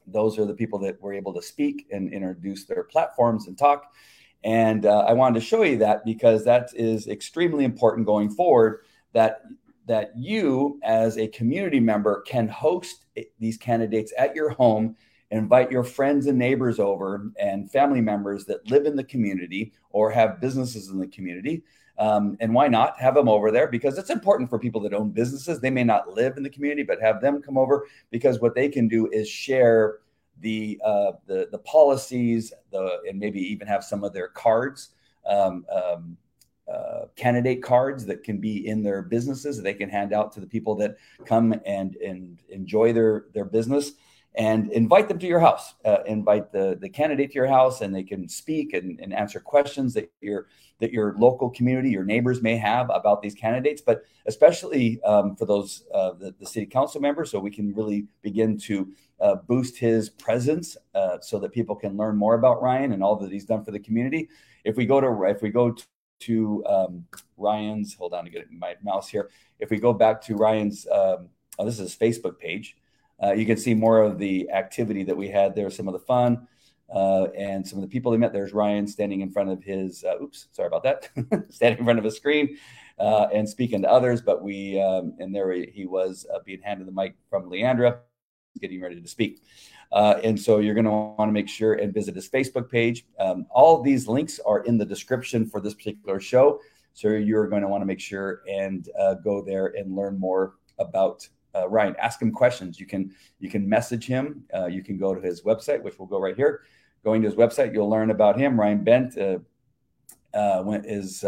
Those 0.07 0.38
are 0.38 0.45
the 0.45 0.55
people 0.55 0.79
that 0.81 1.00
were 1.02 1.12
able 1.12 1.35
to 1.35 1.43
speak 1.43 1.88
and 1.90 2.12
introduce 2.12 2.64
their 2.64 2.85
platforms 2.85 3.49
and 3.49 3.59
talk. 3.59 3.93
And 4.45 4.87
uh, 4.87 5.00
I 5.00 5.12
wanted 5.12 5.40
to 5.40 5.45
show 5.45 5.64
you 5.64 5.79
that 5.79 6.05
because 6.05 6.45
that 6.45 6.71
is 6.75 7.09
extremely 7.09 7.64
important 7.64 8.07
going 8.07 8.31
forward. 8.31 8.83
That 9.14 9.43
that 9.87 10.12
you, 10.17 10.79
as 10.85 11.19
a 11.19 11.26
community 11.26 11.81
member, 11.81 12.21
can 12.23 12.47
host 12.47 13.07
these 13.40 13.57
candidates 13.57 14.12
at 14.17 14.37
your 14.37 14.50
home, 14.50 14.95
invite 15.30 15.70
your 15.70 15.84
friends 15.84 16.26
and 16.26 16.38
neighbors 16.38 16.78
over, 16.78 17.30
and 17.38 17.70
family 17.70 18.00
members 18.00 18.44
that 18.46 18.68
live 18.70 18.87
in 18.87 18.96
the 18.96 19.04
community 19.04 19.72
or 19.90 20.10
have 20.10 20.40
businesses 20.40 20.88
in 20.88 20.99
the 20.99 21.06
community. 21.06 21.62
Um, 21.99 22.37
and 22.40 22.54
why 22.54 22.66
not 22.66 22.99
have 22.99 23.14
them 23.14 23.28
over 23.28 23.50
there? 23.50 23.68
Because 23.68 23.99
it's 23.99 24.10
important 24.10 24.49
for 24.49 24.58
people 24.58 24.80
that 24.82 24.94
own 24.94 25.10
businesses. 25.10 25.60
They 25.60 25.70
may 25.70 25.84
not 25.84 26.08
live 26.08 26.37
in 26.37 26.42
the 26.42 26.50
community, 26.50 26.82
but 26.82 27.00
have 27.00 27.20
them 27.20 27.42
come 27.42 27.58
over 27.58 27.87
because 28.10 28.40
what 28.40 28.54
they 28.54 28.68
can 28.68 28.88
do 28.88 29.06
is 29.12 29.28
share 29.28 29.99
the 30.40 30.80
uh, 30.82 31.12
the 31.26 31.49
the 31.52 31.58
policies, 31.58 32.52
the 32.72 33.00
and 33.06 33.18
maybe 33.18 33.40
even 33.40 33.68
have 33.68 33.84
some 33.84 34.02
of 34.02 34.14
their 34.14 34.28
cards, 34.28 34.90
um, 35.26 35.66
um, 35.70 36.16
uh, 36.72 37.06
candidate 37.16 37.62
cards 37.62 38.06
that 38.06 38.22
can 38.22 38.38
be 38.38 38.66
in 38.66 38.82
their 38.82 39.02
businesses 39.02 39.56
that 39.56 39.62
they 39.62 39.75
can 39.75 39.90
hand 39.90 40.14
out 40.14 40.32
to 40.32 40.40
the 40.40 40.46
people 40.46 40.75
that 40.76 40.96
come 41.26 41.54
and 41.66 41.96
and 41.96 42.40
enjoy 42.49 42.92
their 42.92 43.26
their 43.34 43.44
business 43.44 43.92
and 44.34 44.70
invite 44.72 45.08
them 45.08 45.18
to 45.18 45.26
your 45.26 45.40
house. 45.40 45.75
Uh, 45.84 45.99
invite 46.06 46.52
the 46.52 46.78
the 46.80 46.88
candidate 46.88 47.30
to 47.32 47.34
your 47.34 47.49
house, 47.49 47.80
and 47.80 47.94
they 47.94 48.02
can 48.02 48.28
speak 48.28 48.75
and, 48.75 49.00
and 49.00 49.12
answer 49.12 49.40
questions 49.40 49.94
that 49.94 50.10
your 50.20 50.46
that 50.78 50.92
your 50.92 51.14
local 51.18 51.50
community, 51.50 51.90
your 51.90 52.04
neighbors 52.04 52.40
may 52.40 52.56
have 52.56 52.90
about 52.90 53.22
these 53.22 53.34
candidates. 53.34 53.82
But 53.82 54.02
especially 54.26 55.02
um, 55.02 55.37
for 55.37 55.46
those 55.46 55.84
uh, 55.92 56.12
the, 56.12 56.34
the 56.38 56.46
city 56.46 56.66
council 56.66 57.00
members, 57.00 57.30
so 57.30 57.40
we 57.40 57.50
can 57.50 57.75
really 57.75 58.06
begin 58.22 58.56
to 58.58 58.88
uh, 59.20 59.34
boost 59.34 59.76
his 59.76 60.08
presence 60.08 60.76
uh, 60.94 61.18
so 61.20 61.38
that 61.40 61.52
people 61.52 61.75
can 61.75 61.96
learn 61.96 62.16
more 62.16 62.34
about 62.34 62.62
Ryan 62.62 62.92
and 62.92 63.02
all 63.02 63.16
that 63.16 63.32
he's 63.32 63.44
done 63.44 63.64
for 63.64 63.72
the 63.72 63.80
community. 63.80 64.28
If 64.64 64.76
we 64.76 64.87
go 64.87 65.00
to 65.00 65.25
if 65.25 65.42
we 65.42 65.50
go 65.50 65.75
to 66.20 66.64
um, 66.66 67.04
Ryan's, 67.37 67.94
hold 67.94 68.14
on 68.14 68.25
to 68.25 68.30
get 68.30 68.50
my 68.52 68.76
mouse 68.82 69.08
here. 69.08 69.30
If 69.58 69.70
we 69.70 69.78
go 69.78 69.92
back 69.92 70.22
to 70.22 70.37
Ryan's, 70.37 70.87
um, 70.87 71.28
oh, 71.58 71.64
this 71.64 71.80
is 71.80 71.92
his 71.92 71.96
Facebook 71.96 72.38
page. 72.38 72.76
Uh, 73.23 73.33
you 73.33 73.47
can 73.47 73.57
see 73.57 73.75
more 73.75 74.00
of 74.00 74.19
the 74.19 74.50
activity 74.50 75.05
that 75.05 75.17
we 75.17 75.29
had 75.29 75.55
there, 75.55 75.71
some 75.71 75.89
of 75.89 75.93
the 75.93 76.00
fun, 76.00 76.47
uh, 76.95 77.27
and 77.37 77.67
some 77.67 77.79
of 77.79 77.83
the 77.83 77.89
people 77.89 78.11
they 78.11 78.19
met. 78.19 78.33
There's 78.33 78.53
Ryan 78.53 78.87
standing 78.87 79.21
in 79.21 79.31
front 79.31 79.50
of 79.50 79.62
his, 79.62 80.05
uh, 80.05 80.21
oops, 80.23 80.49
sorry 80.53 80.67
about 80.67 80.83
that, 80.85 81.09
standing 81.50 81.79
in 81.79 81.85
front 81.85 81.99
of 81.99 82.05
a 82.05 82.11
screen 82.11 82.57
uh, 82.99 83.29
and 83.33 83.49
speaking 83.49 83.83
to 83.83 83.91
others. 83.91 84.21
But 84.21 84.43
we, 84.43 84.81
um, 84.81 85.15
and 85.19 85.35
there 85.35 85.53
he, 85.53 85.87
was 85.87 86.27
uh, 86.35 86.39
being 86.45 86.61
handed 86.62 86.87
the 86.87 86.93
mic 86.93 87.15
from 87.29 87.50
Leandra 87.50 87.99
getting 88.61 88.81
ready 88.81 89.00
to 89.00 89.09
speak. 89.09 89.43
Uh, 89.93 90.21
and 90.25 90.41
so 90.41 90.59
you're 90.59 90.75
going 90.75 90.85
to 90.85 90.91
want 90.91 91.29
to 91.29 91.33
make 91.33 91.49
sure 91.49 91.75
and 91.75 91.95
visit 91.95 92.15
his 92.17 92.29
Facebook 92.29 92.69
page. 92.69 93.07
Um, 93.19 93.47
all 93.50 93.83
these 93.83 94.09
links 94.09 94.41
are 94.45 94.61
in 94.61 94.77
the 94.77 94.85
description 94.85 95.47
for 95.47 95.61
this 95.61 95.75
particular 95.75 96.19
show. 96.21 96.61
So 96.93 97.09
you're 97.11 97.49
going 97.49 97.62
to 97.62 97.69
want 97.69 97.83
to 97.83 97.87
make 97.87 98.00
sure 98.00 98.43
and 98.49 98.89
go 99.23 99.43
there 99.43 99.67
and 99.67 99.95
learn 99.95 100.19
more 100.19 100.55
about 100.79 101.29
uh, 101.54 101.69
Ryan. 101.69 101.97
Ask 101.99 102.21
him 102.21 102.33
questions. 102.33 102.78
You 102.78 102.87
can 102.87 103.14
you 103.38 103.50
can 103.50 103.69
message 103.69 104.07
him. 104.07 104.45
Uh, 104.54 104.66
you 104.66 104.83
can 104.83 104.99
go 104.99 105.14
to 105.14 105.21
his 105.21 105.42
website, 105.42 105.83
which 105.83 105.99
will 105.99 106.07
go 106.07 106.21
right 106.21 106.37
here. 106.37 106.62
Going 107.04 107.23
to 107.23 107.28
his 107.28 107.37
website, 107.37 107.73
you'll 107.73 107.88
learn 107.88 108.11
about 108.11 108.38
him. 108.38 108.61
Ryan 108.61 108.85
Bent 108.85 109.16
uh, 109.16 109.38
uh, 110.35 110.80
is 110.85 111.25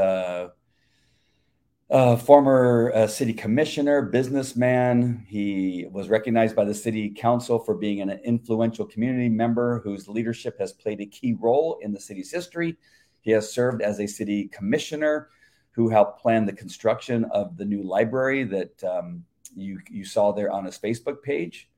uh, 1.93 2.17
former 2.17 2.91
uh, 2.95 3.07
city 3.07 3.35
commissioner, 3.35 4.03
businessman. 4.03 5.27
He 5.29 5.87
was 5.91 6.09
recognized 6.09 6.57
by 6.57 6.65
the 6.65 6.75
city 6.75 7.11
council 7.11 7.59
for 7.59 7.75
being 7.75 8.01
an 8.01 8.11
influential 8.25 8.87
community 8.87 9.29
member 9.29 9.81
whose 9.81 10.09
leadership 10.09 10.59
has 10.59 10.73
played 10.73 11.01
a 11.03 11.07
key 11.07 11.35
role 11.39 11.79
in 11.83 11.93
the 11.93 12.01
city's 12.01 12.31
history. 12.31 12.77
He 13.21 13.31
has 13.33 13.53
served 13.53 13.83
as 13.83 14.01
a 14.01 14.07
city 14.07 14.49
commissioner 14.49 15.29
who 15.73 15.89
helped 15.89 16.21
plan 16.21 16.47
the 16.47 16.53
construction 16.53 17.25
of 17.31 17.57
the 17.57 17.65
new 17.65 17.83
library 17.83 18.45
that 18.45 18.85
um, 18.85 19.25
you, 19.55 19.81
you 19.91 20.05
saw 20.05 20.33
there 20.33 20.51
on 20.51 20.65
his 20.65 20.79
Facebook 20.79 21.23
page. 21.23 21.69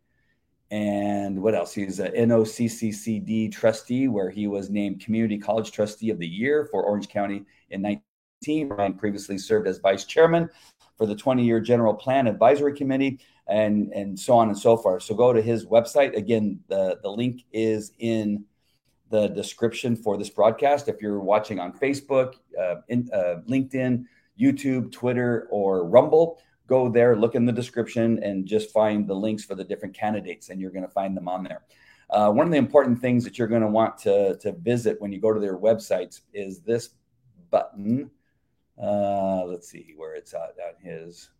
And 0.70 1.42
what 1.42 1.54
else? 1.54 1.74
He's 1.74 2.00
a 2.00 2.10
NOCCCD 2.10 3.52
trustee, 3.52 4.08
where 4.08 4.30
he 4.30 4.46
was 4.46 4.70
named 4.70 5.00
Community 5.00 5.38
College 5.38 5.70
Trustee 5.70 6.10
of 6.10 6.18
the 6.18 6.26
Year 6.26 6.68
for 6.70 6.82
Orange 6.82 7.08
County 7.08 7.44
in 7.70 7.82
19 7.82 8.02
team. 8.42 8.68
Ryan 8.68 8.94
previously 8.94 9.38
served 9.38 9.66
as 9.66 9.78
vice 9.78 10.04
chairman 10.04 10.48
for 10.96 11.06
the 11.06 11.14
20 11.14 11.44
year 11.44 11.60
general 11.60 11.94
plan 11.94 12.26
advisory 12.26 12.74
committee 12.74 13.18
and, 13.48 13.92
and 13.92 14.18
so 14.18 14.34
on 14.34 14.48
and 14.48 14.58
so 14.58 14.76
forth. 14.76 15.02
So 15.02 15.14
go 15.14 15.32
to 15.32 15.42
his 15.42 15.66
website. 15.66 16.16
Again, 16.16 16.60
the, 16.68 16.98
the 17.02 17.10
link 17.10 17.44
is 17.52 17.92
in 17.98 18.44
the 19.10 19.28
description 19.28 19.96
for 19.96 20.16
this 20.16 20.30
broadcast. 20.30 20.88
If 20.88 21.00
you're 21.00 21.20
watching 21.20 21.58
on 21.58 21.72
Facebook, 21.72 22.34
uh, 22.58 22.76
in, 22.88 23.08
uh, 23.12 23.40
LinkedIn, 23.48 24.04
YouTube, 24.40 24.92
Twitter, 24.92 25.46
or 25.50 25.86
Rumble, 25.86 26.40
go 26.66 26.88
there, 26.88 27.16
look 27.16 27.34
in 27.34 27.44
the 27.44 27.52
description, 27.52 28.22
and 28.22 28.46
just 28.46 28.72
find 28.72 29.06
the 29.06 29.14
links 29.14 29.44
for 29.44 29.54
the 29.54 29.64
different 29.64 29.94
candidates, 29.94 30.48
and 30.48 30.60
you're 30.60 30.70
going 30.70 30.86
to 30.86 30.90
find 30.90 31.16
them 31.16 31.28
on 31.28 31.42
there. 31.44 31.62
Uh, 32.10 32.30
one 32.30 32.46
of 32.46 32.52
the 32.52 32.58
important 32.58 33.00
things 33.00 33.24
that 33.24 33.38
you're 33.38 33.48
going 33.48 33.62
to 33.62 33.68
want 33.68 33.96
to, 33.98 34.36
to 34.38 34.52
visit 34.52 35.00
when 35.00 35.12
you 35.12 35.20
go 35.20 35.32
to 35.32 35.40
their 35.40 35.58
websites 35.58 36.20
is 36.32 36.60
this 36.60 36.90
button 37.50 38.10
uh, 38.80 39.44
let's 39.44 39.68
see 39.68 39.94
where 39.96 40.14
it's 40.14 40.34
at 40.34 40.40
on 40.40 40.82
his. 40.82 41.30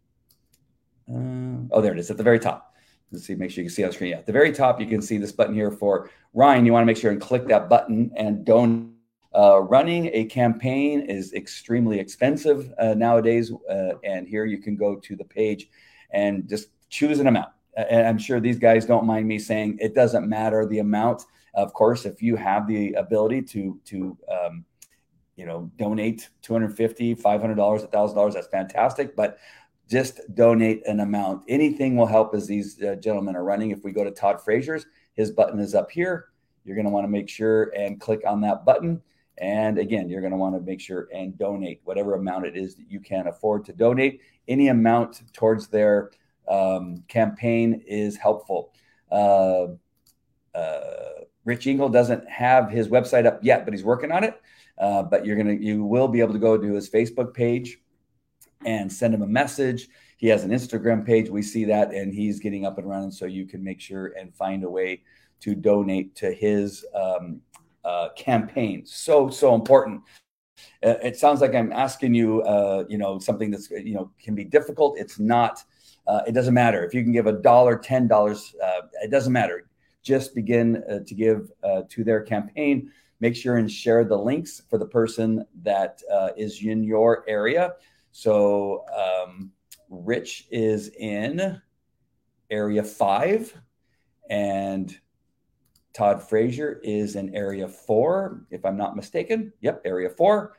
Uh, 1.08 1.66
oh, 1.72 1.80
there 1.80 1.92
it 1.92 1.98
is 1.98 2.10
at 2.10 2.16
the 2.16 2.22
very 2.22 2.38
top. 2.38 2.74
Let's 3.10 3.26
see, 3.26 3.34
make 3.34 3.50
sure 3.50 3.62
you 3.62 3.68
can 3.68 3.74
see 3.74 3.82
on 3.82 3.90
the 3.90 3.94
screen. 3.94 4.10
Yeah, 4.10 4.18
at 4.18 4.26
the 4.26 4.32
very 4.32 4.52
top, 4.52 4.80
you 4.80 4.86
can 4.86 5.02
see 5.02 5.18
this 5.18 5.32
button 5.32 5.54
here 5.54 5.70
for 5.70 6.10
Ryan. 6.32 6.66
You 6.66 6.72
want 6.72 6.82
to 6.82 6.86
make 6.86 6.96
sure 6.96 7.12
and 7.12 7.20
click 7.20 7.46
that 7.48 7.68
button 7.68 8.10
and 8.16 8.44
don't 8.44 8.93
Uh, 9.34 9.60
running 9.62 10.10
a 10.12 10.24
campaign 10.24 11.00
is 11.00 11.32
extremely 11.32 11.98
expensive 11.98 12.72
uh, 12.78 12.94
nowadays, 12.94 13.52
uh, 13.68 13.94
and 14.04 14.28
here 14.28 14.44
you 14.44 14.58
can 14.58 14.76
go 14.76 14.94
to 14.96 15.16
the 15.16 15.24
page 15.24 15.68
and 16.10 16.48
just 16.48 16.68
choose 16.88 17.18
an 17.18 17.26
amount. 17.26 17.48
And 17.76 18.06
I'm 18.06 18.18
sure 18.18 18.38
these 18.38 18.58
guys 18.58 18.86
don't 18.86 19.04
mind 19.04 19.26
me 19.26 19.38
saying 19.38 19.78
it 19.80 19.94
doesn't 19.94 20.28
matter 20.28 20.64
the 20.64 20.78
amount. 20.78 21.24
Of 21.54 21.72
course, 21.72 22.04
if 22.04 22.22
you 22.22 22.36
have 22.36 22.68
the 22.68 22.92
ability 22.92 23.42
to 23.42 23.80
to 23.86 24.16
um, 24.30 24.64
you 25.36 25.46
know 25.46 25.70
donate 25.76 26.28
250 26.42 27.14
500 27.14 27.54
dollars 27.54 27.82
$1,000, 27.84 28.34
that's 28.34 28.46
fantastic 28.46 29.16
but 29.16 29.38
just 29.88 30.20
donate 30.34 30.86
an 30.86 31.00
amount 31.00 31.42
anything 31.48 31.96
will 31.96 32.06
help 32.06 32.34
as 32.34 32.46
these 32.46 32.82
uh, 32.82 32.94
gentlemen 32.96 33.36
are 33.36 33.44
running 33.44 33.70
if 33.70 33.84
we 33.84 33.92
go 33.92 34.04
to 34.04 34.10
todd 34.10 34.40
frazier's 34.40 34.86
his 35.14 35.30
button 35.30 35.58
is 35.58 35.74
up 35.74 35.90
here 35.90 36.26
you're 36.64 36.76
going 36.76 36.86
to 36.86 36.92
want 36.92 37.04
to 37.04 37.10
make 37.10 37.28
sure 37.28 37.72
and 37.76 38.00
click 38.00 38.22
on 38.26 38.40
that 38.40 38.64
button 38.64 39.00
and 39.38 39.78
again, 39.78 40.08
you're 40.08 40.20
going 40.20 40.32
to 40.32 40.36
want 40.36 40.54
to 40.54 40.60
make 40.60 40.80
sure 40.80 41.08
and 41.12 41.36
donate 41.36 41.80
whatever 41.84 42.14
amount 42.14 42.46
it 42.46 42.56
is 42.56 42.76
that 42.76 42.90
you 42.90 43.00
can 43.00 43.26
afford 43.26 43.64
to 43.66 43.72
donate. 43.72 44.20
Any 44.46 44.68
amount 44.68 45.22
towards 45.32 45.68
their 45.68 46.10
um, 46.48 47.02
campaign 47.08 47.82
is 47.86 48.16
helpful. 48.16 48.72
Uh, 49.10 49.66
uh, 50.54 51.24
Rich 51.44 51.66
Engel 51.66 51.88
doesn't 51.88 52.28
have 52.28 52.70
his 52.70 52.88
website 52.88 53.26
up 53.26 53.40
yet, 53.42 53.64
but 53.64 53.74
he's 53.74 53.84
working 53.84 54.12
on 54.12 54.24
it. 54.24 54.40
Uh, 54.78 55.02
but 55.02 55.24
you're 55.24 55.36
gonna, 55.36 55.52
you 55.52 55.84
will 55.84 56.08
be 56.08 56.20
able 56.20 56.32
to 56.32 56.38
go 56.38 56.56
to 56.56 56.72
his 56.74 56.88
Facebook 56.88 57.34
page 57.34 57.78
and 58.64 58.92
send 58.92 59.14
him 59.14 59.22
a 59.22 59.26
message. 59.26 59.88
He 60.16 60.28
has 60.28 60.44
an 60.44 60.50
Instagram 60.50 61.04
page. 61.04 61.28
We 61.28 61.42
see 61.42 61.64
that, 61.66 61.92
and 61.92 62.14
he's 62.14 62.40
getting 62.40 62.64
up 62.64 62.78
and 62.78 62.88
running. 62.88 63.10
So 63.10 63.26
you 63.26 63.46
can 63.46 63.62
make 63.62 63.80
sure 63.80 64.14
and 64.18 64.34
find 64.34 64.64
a 64.64 64.70
way 64.70 65.02
to 65.40 65.54
donate 65.54 66.14
to 66.16 66.32
his 66.32 66.84
um, 66.94 67.40
uh, 67.84 68.08
campaign. 68.16 68.84
So 68.86 69.28
so 69.28 69.54
important. 69.54 70.02
Uh, 70.82 70.94
it 71.02 71.16
sounds 71.16 71.40
like 71.40 71.54
I'm 71.54 71.72
asking 71.72 72.14
you, 72.14 72.42
uh, 72.42 72.84
you 72.88 72.98
know, 72.98 73.18
something 73.18 73.50
that's 73.50 73.70
you 73.70 73.94
know 73.94 74.10
can 74.20 74.34
be 74.34 74.44
difficult. 74.44 74.98
It's 74.98 75.18
not. 75.18 75.62
Uh, 76.06 76.20
it 76.26 76.32
doesn't 76.32 76.52
matter 76.52 76.84
if 76.84 76.92
you 76.92 77.02
can 77.02 77.12
give 77.12 77.26
a 77.26 77.32
dollar, 77.32 77.78
ten 77.78 78.06
dollars. 78.06 78.54
Uh, 78.62 78.82
it 79.02 79.10
doesn't 79.10 79.32
matter. 79.32 79.68
Just 80.02 80.34
begin 80.34 80.82
uh, 80.90 80.98
to 81.06 81.14
give 81.14 81.50
to 81.88 82.04
their 82.04 82.22
campaign. 82.22 82.90
Make 83.20 83.34
sure 83.34 83.56
and 83.56 83.70
share 83.70 84.04
the 84.04 84.18
links 84.18 84.60
for 84.68 84.78
the 84.78 84.86
person 84.86 85.46
that 85.62 86.02
is 86.36 86.62
in 86.62 86.84
your 86.84 87.24
area. 87.26 87.74
So 88.12 88.84
um, 88.94 89.50
Rich 89.88 90.46
is 90.50 90.90
in 90.98 91.60
area 92.50 92.84
five, 92.84 93.56
and 94.28 94.96
Todd 95.94 96.22
Frazier 96.22 96.80
is 96.82 97.14
in 97.14 97.34
area 97.34 97.68
four, 97.68 98.44
if 98.50 98.64
I'm 98.64 98.76
not 98.76 98.96
mistaken. 98.96 99.52
Yep, 99.60 99.82
area 99.84 100.10
four. 100.10 100.56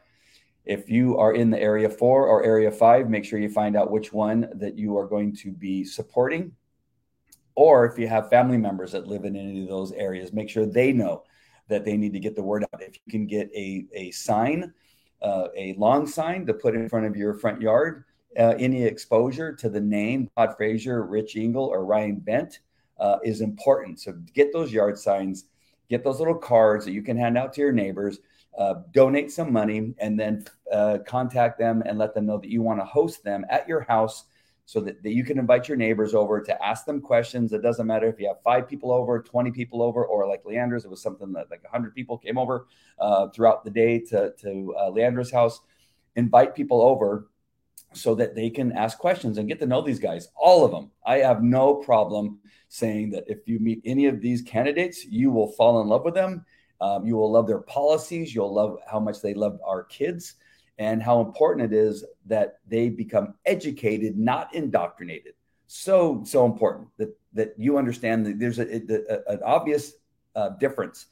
If 0.64 0.90
you 0.90 1.18
are 1.18 1.34
in 1.34 1.52
the 1.52 1.62
area 1.62 1.90
four 1.90 2.28
or 2.28 2.44
area 2.44 2.72
five, 2.72 3.10
make 3.10 3.26
sure 3.26 3.38
you 3.38 3.50
find 3.50 3.76
out 3.76 3.92
which 3.92 4.12
one 4.12 4.50
that 4.56 4.78
you 4.78 4.98
are 4.98 5.08
going 5.08 5.36
to 5.38 5.52
be 5.52 5.84
supporting. 5.84 6.54
Or 7.54 7.86
if 7.86 8.00
you 8.00 8.08
have 8.08 8.30
family 8.30 8.58
members 8.58 8.94
that 8.94 9.08
live 9.08 9.26
in 9.26 9.36
any 9.36 9.62
of 9.62 9.70
those 9.70 9.92
areas, 9.92 10.34
make 10.34 10.50
sure 10.50 10.66
they 10.66 10.92
know 10.92 11.24
that 11.68 11.86
they 11.86 11.98
need 11.98 12.14
to 12.14 12.20
get 12.20 12.36
the 12.36 12.44
word 12.44 12.64
out. 12.64 12.82
If 12.82 12.96
you 13.06 13.12
can 13.12 13.28
get 13.28 13.50
a, 13.54 13.86
a 13.94 14.12
sign, 14.12 14.74
uh, 15.22 15.48
a 15.56 15.74
long 15.78 16.08
sign 16.08 16.46
to 16.46 16.54
put 16.54 16.76
in 16.76 16.90
front 16.90 17.06
of 17.06 17.16
your 17.16 17.34
front 17.34 17.62
yard, 17.62 18.06
uh, 18.38 18.56
any 18.58 18.84
exposure 18.84 19.54
to 19.54 19.70
the 19.70 19.82
name 19.82 20.30
Todd 20.36 20.56
Frazier, 20.58 21.06
Rich 21.06 21.36
Engel, 21.36 21.66
or 21.66 21.86
Ryan 21.86 22.16
Bent, 22.20 22.60
uh, 23.00 23.18
is 23.24 23.42
important. 23.42 24.00
So 24.00 24.14
get 24.34 24.54
those 24.54 24.72
yard 24.72 24.98
signs, 24.98 25.46
get 25.90 26.04
those 26.04 26.20
little 26.20 26.36
cards 26.36 26.86
that 26.86 26.92
you 26.92 27.02
can 27.02 27.18
hand 27.18 27.38
out 27.38 27.54
to 27.54 27.62
your 27.62 27.72
neighbors, 27.72 28.20
uh, 28.58 28.76
donate 28.92 29.32
some 29.32 29.52
money, 29.52 29.94
and 29.98 30.20
then 30.20 30.46
uh, 30.72 31.00
contact 31.06 31.60
them 31.60 31.84
and 31.86 31.98
let 31.98 32.14
them 32.14 32.26
know 32.26 32.38
that 32.38 32.50
you 32.50 32.62
want 32.62 32.80
to 32.80 32.86
host 32.86 33.24
them 33.24 33.46
at 33.50 33.68
your 33.68 33.82
house 33.82 34.26
so 34.66 34.82
that, 34.82 35.02
that 35.04 35.14
you 35.14 35.24
can 35.24 35.38
invite 35.38 35.68
your 35.68 35.78
neighbors 35.78 36.16
over 36.16 36.42
to 36.42 36.66
ask 36.66 36.86
them 36.86 37.00
questions. 37.00 37.54
It 37.54 37.62
doesn't 37.62 37.86
matter 37.86 38.08
if 38.08 38.20
you 38.20 38.28
have 38.28 38.42
five 38.42 38.68
people 38.68 38.92
over, 38.92 39.22
20 39.22 39.52
people 39.52 39.82
over, 39.84 40.04
or 40.06 40.28
like 40.28 40.44
Leandra's, 40.44 40.86
it 40.86 40.92
was 40.92 41.02
something 41.02 41.32
that 41.34 41.52
like 41.52 41.64
100 41.64 41.94
people 41.94 42.18
came 42.18 42.38
over 42.38 42.66
uh, 42.98 43.28
throughout 43.30 43.64
the 43.64 43.70
day 43.70 44.00
to, 44.00 44.34
to 44.42 44.76
uh, 44.76 44.90
Leandra's 44.90 45.32
house. 45.32 45.62
Invite 46.16 46.56
people 46.56 46.82
over 46.82 47.28
so 47.96 48.16
that 48.16 48.36
they 48.36 48.50
can 48.50 48.72
ask 48.74 48.98
questions 48.98 49.38
and 49.38 49.48
get 49.48 49.60
to 49.60 49.66
know 49.66 49.82
these 49.82 50.00
guys, 50.00 50.30
all 50.36 50.66
of 50.66 50.72
them. 50.72 50.92
I 51.06 51.18
have 51.20 51.44
no 51.44 51.76
problem 51.76 52.40
saying 52.70 53.12
that 53.12 53.24
if 53.28 53.48
you 53.48 53.60
meet 53.60 53.82
any 53.86 54.06
of 54.08 54.22
these 54.22 54.42
candidates, 54.42 55.06
you 55.06 55.32
will 55.32 55.52
fall 55.54 55.82
in 55.82 55.88
love 55.88 56.04
with 56.04 56.14
them. 56.14 56.46
Um, 56.82 57.06
you 57.06 57.16
will 57.16 57.32
love 57.32 57.48
their 57.48 57.60
policies. 57.60 58.36
You'll 58.36 58.54
love 58.54 58.78
how 58.90 59.00
much 59.00 59.22
they 59.22 59.34
love 59.34 59.60
our 59.66 59.84
kids 59.84 60.36
and 60.78 61.02
how 61.02 61.22
important 61.22 61.74
it 61.74 61.78
is 61.78 62.04
that 62.26 62.60
they 62.68 62.90
become 62.90 63.34
educated, 63.46 64.18
not 64.18 64.54
indoctrinated. 64.54 65.34
So, 65.68 66.22
so 66.26 66.46
important 66.46 66.90
that, 66.98 67.18
that 67.34 67.54
you 67.58 67.78
understand 67.78 68.26
that 68.26 68.40
there's 68.40 68.60
a, 68.60 68.64
a, 68.64 69.34
an 69.34 69.40
obvious 69.44 69.94
uh, 70.36 70.50
difference. 70.50 71.08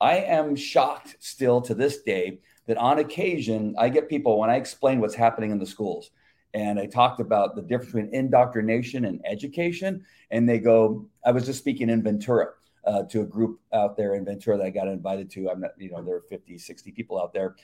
I 0.00 0.18
am 0.18 0.54
shocked 0.54 1.16
still 1.18 1.60
to 1.62 1.74
this 1.74 2.02
day 2.02 2.38
that 2.66 2.76
on 2.76 3.00
occasion 3.00 3.74
I 3.76 3.88
get 3.88 4.08
people 4.08 4.38
when 4.38 4.50
I 4.50 4.56
explain 4.56 5.00
what's 5.00 5.14
happening 5.14 5.50
in 5.50 5.58
the 5.58 5.66
schools 5.66 6.10
and 6.54 6.78
I 6.78 6.86
talked 6.86 7.20
about 7.20 7.54
the 7.54 7.62
difference 7.62 7.92
between 7.92 8.14
indoctrination 8.14 9.04
and 9.04 9.20
education. 9.26 10.04
And 10.30 10.48
they 10.48 10.58
go, 10.58 11.06
I 11.24 11.30
was 11.30 11.46
just 11.46 11.58
speaking 11.58 11.90
in 11.90 12.02
Ventura 12.02 12.48
uh, 12.86 13.02
to 13.04 13.20
a 13.20 13.24
group 13.24 13.60
out 13.72 13.96
there 13.96 14.14
in 14.14 14.24
Ventura 14.24 14.56
that 14.56 14.66
I 14.66 14.70
got 14.70 14.88
invited 14.88 15.30
to. 15.32 15.50
I'm 15.50 15.60
not, 15.60 15.72
you 15.78 15.90
know, 15.90 16.02
there 16.02 16.16
are 16.16 16.22
50, 16.22 16.56
60 16.58 16.92
people 16.92 17.20
out 17.20 17.32
there. 17.32 17.56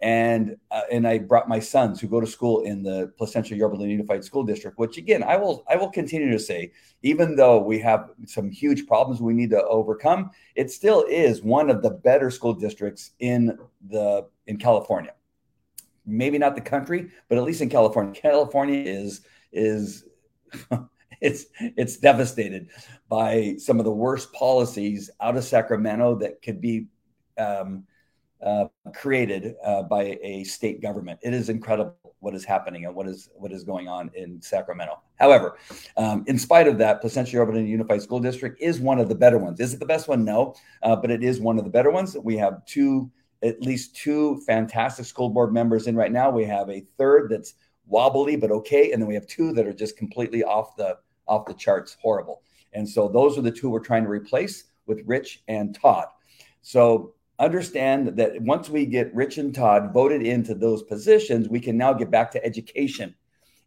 And 0.00 0.56
uh, 0.72 0.80
and 0.90 1.06
I 1.06 1.18
brought 1.18 1.48
my 1.48 1.60
sons 1.60 2.00
who 2.00 2.08
go 2.08 2.20
to 2.20 2.26
school 2.26 2.62
in 2.62 2.82
the 2.82 3.12
Placentia 3.16 3.54
Yorba 3.54 3.76
Unified 3.86 4.24
School 4.24 4.42
District, 4.42 4.76
which 4.76 4.96
again 4.96 5.22
I 5.22 5.36
will 5.36 5.62
I 5.70 5.76
will 5.76 5.90
continue 5.90 6.28
to 6.32 6.40
say, 6.40 6.72
even 7.02 7.36
though 7.36 7.62
we 7.62 7.78
have 7.78 8.10
some 8.26 8.50
huge 8.50 8.88
problems 8.88 9.20
we 9.20 9.32
need 9.32 9.50
to 9.50 9.62
overcome, 9.62 10.32
it 10.56 10.72
still 10.72 11.04
is 11.08 11.42
one 11.42 11.70
of 11.70 11.82
the 11.82 11.90
better 11.90 12.32
school 12.32 12.52
districts 12.52 13.12
in 13.20 13.56
the 13.90 14.26
in 14.48 14.56
California 14.56 15.12
maybe 16.06 16.38
not 16.38 16.54
the 16.54 16.60
country, 16.60 17.10
but 17.28 17.38
at 17.38 17.44
least 17.44 17.60
in 17.60 17.68
California, 17.68 18.12
California 18.20 18.82
is 18.84 19.22
is 19.52 20.04
it's 21.20 21.46
it's 21.58 21.96
devastated 21.96 22.68
by 23.08 23.54
some 23.58 23.78
of 23.78 23.84
the 23.84 23.92
worst 23.92 24.32
policies 24.32 25.10
out 25.20 25.36
of 25.36 25.44
Sacramento 25.44 26.16
that 26.16 26.42
could 26.42 26.60
be 26.60 26.86
um, 27.38 27.84
uh, 28.44 28.66
created 28.94 29.54
uh, 29.64 29.82
by 29.84 30.18
a 30.22 30.44
state 30.44 30.82
government. 30.82 31.18
It 31.22 31.32
is 31.32 31.48
incredible 31.48 31.96
what 32.18 32.34
is 32.34 32.44
happening 32.44 32.84
and 32.86 32.94
what 32.94 33.06
is 33.08 33.28
what 33.34 33.52
is 33.52 33.64
going 33.64 33.88
on 33.88 34.10
in 34.14 34.40
Sacramento. 34.40 35.00
However, 35.16 35.58
um, 35.96 36.24
in 36.26 36.38
spite 36.38 36.68
of 36.68 36.78
that, 36.78 37.00
Placentia 37.00 37.32
Yorba 37.32 37.60
Unified 37.60 38.02
School 38.02 38.20
District 38.20 38.60
is 38.60 38.80
one 38.80 38.98
of 38.98 39.08
the 39.08 39.14
better 39.14 39.38
ones. 39.38 39.60
Is 39.60 39.74
it 39.74 39.80
the 39.80 39.86
best 39.86 40.08
one? 40.08 40.24
No, 40.24 40.54
uh, 40.82 40.96
but 40.96 41.10
it 41.10 41.22
is 41.22 41.40
one 41.40 41.58
of 41.58 41.64
the 41.64 41.70
better 41.70 41.90
ones. 41.90 42.16
We 42.16 42.36
have 42.38 42.64
two 42.66 43.10
at 43.42 43.62
least 43.62 43.96
two 43.96 44.40
fantastic 44.46 45.04
school 45.04 45.28
board 45.28 45.52
members 45.52 45.86
in 45.86 45.96
right 45.96 46.12
now. 46.12 46.30
We 46.30 46.44
have 46.44 46.70
a 46.70 46.80
third 46.98 47.30
that's 47.30 47.54
wobbly 47.86 48.36
but 48.36 48.50
okay, 48.50 48.92
and 48.92 49.02
then 49.02 49.08
we 49.08 49.14
have 49.14 49.26
two 49.26 49.52
that 49.52 49.66
are 49.66 49.72
just 49.72 49.96
completely 49.96 50.42
off 50.44 50.76
the 50.76 50.98
off 51.26 51.46
the 51.46 51.54
charts, 51.54 51.96
horrible. 52.00 52.42
And 52.72 52.88
so 52.88 53.08
those 53.08 53.38
are 53.38 53.42
the 53.42 53.50
two 53.50 53.70
we're 53.70 53.80
trying 53.80 54.04
to 54.04 54.10
replace 54.10 54.64
with 54.86 55.02
Rich 55.06 55.42
and 55.48 55.74
Todd. 55.74 56.06
So 56.62 57.14
understand 57.38 58.08
that 58.16 58.40
once 58.42 58.68
we 58.68 58.86
get 58.86 59.14
Rich 59.14 59.38
and 59.38 59.54
Todd 59.54 59.92
voted 59.92 60.22
into 60.22 60.54
those 60.54 60.82
positions, 60.82 61.48
we 61.48 61.60
can 61.60 61.76
now 61.76 61.92
get 61.92 62.10
back 62.10 62.30
to 62.32 62.44
education, 62.44 63.14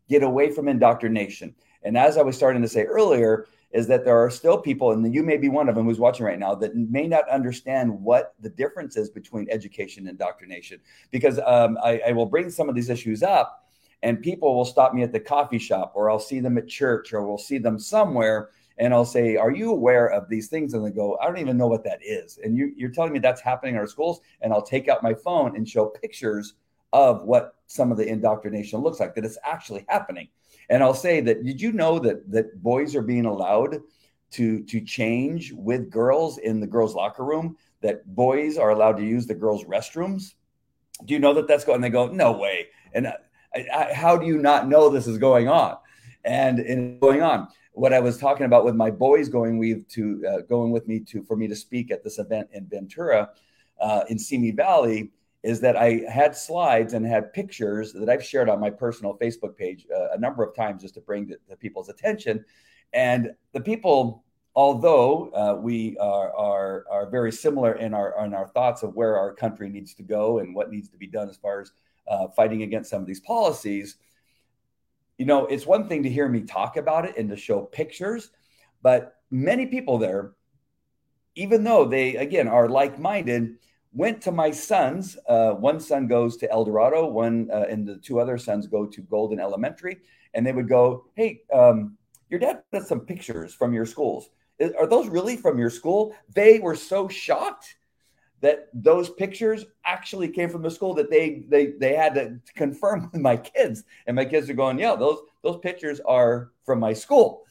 get 0.10 0.24
away 0.24 0.52
from 0.52 0.68
indoctrination. 0.68 1.56
And 1.84 1.98
as 1.98 2.18
I 2.18 2.24
was 2.24 2.36
starting 2.36 2.62
to 2.62 2.68
say 2.68 2.84
earlier, 2.84 3.48
is 3.72 3.88
that 3.88 4.06
there 4.06 4.18
are 4.18 4.30
still 4.30 4.58
people, 4.58 4.92
and 4.92 5.14
you 5.14 5.24
may 5.24 5.38
be 5.38 5.50
one 5.50 5.68
of 5.68 5.76
them 5.76 5.86
who's 5.86 6.00
watching 6.00 6.26
right 6.26 6.40
now, 6.40 6.56
that 6.56 6.76
may 6.76 7.08
not 7.08 7.28
understand 7.30 7.92
what 7.92 8.34
the 8.40 8.50
difference 8.50 8.96
is 8.96 9.10
between 9.10 9.48
education 9.50 10.04
and 10.04 10.12
indoctrination. 10.12 10.80
Because 11.12 11.40
um, 11.46 11.78
I, 11.84 12.02
I 12.08 12.12
will 12.14 12.26
bring 12.26 12.50
some 12.50 12.70
of 12.70 12.76
these 12.76 12.90
issues 12.90 13.22
up, 13.22 13.68
and 14.04 14.22
people 14.22 14.56
will 14.56 14.66
stop 14.66 14.94
me 14.94 15.04
at 15.04 15.12
the 15.12 15.20
coffee 15.20 15.60
shop, 15.60 15.94
or 15.96 16.10
I'll 16.10 16.20
see 16.20 16.40
them 16.40 16.58
at 16.58 16.68
church, 16.68 17.12
or 17.14 17.26
we'll 17.26 17.38
see 17.38 17.58
them 17.58 17.80
somewhere, 17.80 18.50
and 18.78 18.94
I'll 18.94 19.06
say, 19.06 19.36
"Are 19.36 19.52
you 19.52 19.72
aware 19.72 20.08
of 20.08 20.30
these 20.30 20.48
things?" 20.48 20.74
And 20.74 20.86
they 20.86 20.92
go, 20.92 21.18
"I 21.18 21.26
don't 21.26 21.40
even 21.40 21.58
know 21.58 21.68
what 21.68 21.84
that 21.86 22.00
is." 22.02 22.40
And 22.44 22.56
you, 22.58 22.72
you're 22.78 22.92
telling 22.92 23.14
me 23.14 23.20
that's 23.20 23.42
happening 23.42 23.76
in 23.76 23.80
our 23.80 23.88
schools, 23.88 24.22
and 24.42 24.54
I'll 24.54 24.62
take 24.62 24.88
out 24.88 25.04
my 25.04 25.14
phone 25.14 25.56
and 25.56 25.68
show 25.68 25.88
pictures 25.88 26.54
of 26.94 27.24
what 27.24 27.56
some 27.68 27.92
of 27.92 27.98
the 27.98 28.08
indoctrination 28.08 28.80
looks 28.80 29.00
like 29.00 29.16
that 29.16 29.26
it's 29.26 29.38
actually 29.44 29.86
happening. 29.90 30.30
And 30.70 30.84
I'll 30.84 30.94
say 30.94 31.22
that 31.22 31.44
did 31.44 31.62
you 31.62 31.72
know 31.72 32.00
that 32.00 32.30
that 32.32 32.62
boys 32.62 32.96
are 32.96 33.02
being 33.02 33.26
allowed 33.26 33.82
to 34.32 34.64
to 34.64 34.82
change 34.82 35.54
with 35.54 35.90
girls 35.90 36.38
in 36.40 36.60
the 36.60 36.68
girls' 36.68 36.96
locker 36.96 37.24
room? 37.24 37.58
That 37.82 38.16
boys 38.16 38.58
are 38.58 38.72
allowed 38.72 38.98
to 38.98 39.06
use 39.06 39.28
the 39.28 39.36
girls' 39.36 39.66
restrooms. 39.66 40.34
Do 41.04 41.14
you 41.14 41.20
know 41.20 41.34
that 41.34 41.48
that's 41.48 41.66
going? 41.66 41.76
And 41.76 41.84
they 41.84 41.90
go, 41.90 42.08
no 42.08 42.32
way. 42.32 42.68
And 42.94 43.08
I, 43.08 43.16
I, 43.54 43.94
how 43.94 44.18
do 44.18 44.26
you 44.26 44.38
not 44.38 44.68
know 44.68 44.90
this 44.90 45.08
is 45.08 45.18
going 45.18 45.48
on? 45.48 45.78
And, 46.24 46.60
and 46.60 47.00
going 47.00 47.22
on. 47.22 47.48
What 47.74 47.94
I 47.94 48.00
was 48.00 48.18
talking 48.18 48.46
about 48.46 48.66
with 48.66 48.74
my 48.74 48.90
boys 48.90 49.30
going 49.30 49.60
with 49.60 49.88
to 49.90 50.26
uh, 50.28 50.42
going 50.42 50.72
with 50.72 50.88
me 50.88 51.02
to 51.02 51.22
for 51.24 51.36
me 51.36 51.48
to 51.48 51.56
speak 51.56 51.92
at 51.92 52.04
this 52.04 52.18
event 52.18 52.48
in 52.54 52.66
Ventura, 52.66 53.30
uh, 53.80 54.06
in 54.10 54.18
Simi 54.18 54.52
Valley, 54.52 55.12
is 55.46 55.62
that 55.62 55.78
I 55.78 56.02
had 56.10 56.36
slides 56.36 56.94
and 56.94 57.06
had 57.06 57.32
pictures 57.32 57.94
that 57.94 58.10
I've 58.10 58.26
shared 58.26 58.50
on 58.50 58.60
my 58.60 58.72
personal 58.72 59.16
Facebook 59.22 59.56
page 59.56 59.86
uh, 59.96 60.10
a 60.14 60.18
number 60.18 60.44
of 60.44 60.56
times 60.56 60.82
just 60.82 60.96
to 60.96 61.02
bring 61.02 61.32
the, 61.48 61.56
people's 61.56 61.88
attention. 61.88 62.44
And 62.94 63.32
the 63.54 63.62
people, 63.62 64.24
although 64.56 65.30
uh, 65.36 65.62
we 65.62 65.98
are, 66.00 66.36
are, 66.36 66.86
are 66.90 67.10
very 67.12 67.32
similar 67.32 67.74
in 67.74 67.94
our 67.94 68.26
in 68.26 68.34
our 68.34 68.48
thoughts 68.48 68.82
of 68.82 68.96
where 68.96 69.18
our 69.18 69.34
country 69.34 69.70
needs 69.70 69.94
to 69.96 70.04
go 70.04 70.40
and 70.40 70.56
what 70.56 70.72
needs 70.72 70.90
to 70.90 70.98
be 70.98 71.06
done 71.06 71.30
as 71.30 71.38
far 71.38 71.62
as 71.62 71.72
uh, 72.08 72.28
fighting 72.30 72.64
against 72.64 72.90
some 72.90 73.02
of 73.02 73.08
these 73.08 73.20
policies, 73.20 73.98
you 75.20 75.26
know, 75.26 75.46
it's 75.46 75.68
one 75.68 75.88
thing 75.88 76.04
to 76.04 76.10
hear 76.10 76.28
me 76.28 76.42
talk 76.42 76.76
about 76.76 77.06
it 77.06 77.18
and 77.18 77.30
to 77.30 77.38
show 77.38 77.62
pictures, 77.62 78.32
but 78.82 79.18
many 79.30 79.68
people 79.68 79.98
there, 79.98 80.32
even 81.36 81.64
though 81.64 81.86
they 81.86 82.16
again 82.16 82.48
are 82.48 82.68
like 82.68 83.00
minded 83.00 83.58
went 83.96 84.22
to 84.22 84.32
my 84.32 84.52
sons. 84.52 85.18
Uh, 85.28 85.52
one 85.52 85.80
son 85.80 86.06
goes 86.06 86.36
to 86.38 86.52
El 86.52 86.66
Dorado, 86.66 87.08
one 87.08 87.50
uh, 87.52 87.66
and 87.70 87.88
the 87.88 87.96
two 87.98 88.20
other 88.20 88.38
sons 88.38 88.68
go 88.68 88.86
to 88.86 89.02
Golden 89.02 89.40
Elementary, 89.40 89.98
and 90.34 90.46
they 90.46 90.52
would 90.52 90.68
go, 90.68 91.06
"Hey, 91.16 91.42
um, 91.52 91.98
your 92.30 92.40
dad 92.40 92.62
has 92.74 92.88
some 92.88 93.00
pictures 93.00 93.54
from 93.54 93.74
your 93.74 93.86
schools. 93.86 94.30
Are 94.78 94.88
those 94.88 95.08
really 95.08 95.38
from 95.38 95.58
your 95.58 95.70
school?" 95.70 96.14
They 96.34 96.60
were 96.60 96.76
so 96.76 97.08
shocked 97.08 97.78
that 98.42 98.68
those 98.74 99.10
pictures 99.10 99.66
actually 99.86 100.28
came 100.28 100.50
from 100.50 100.62
the 100.62 100.70
school 100.70 100.94
that 100.96 101.10
they 101.10 101.46
they 101.48 101.68
they 101.80 101.96
had 101.96 102.14
to 102.16 102.40
confirm 102.54 103.10
with 103.14 103.22
my 103.22 103.38
kids, 103.38 103.86
and 104.08 104.16
my 104.16 104.26
kids 104.26 104.50
are 104.50 104.54
going, 104.56 104.78
"Yeah, 104.78 104.96
those 104.96 105.20
those 105.42 105.58
pictures 105.60 106.02
are 106.02 106.52
from 106.66 106.80
my 106.80 106.94
school." 106.94 107.44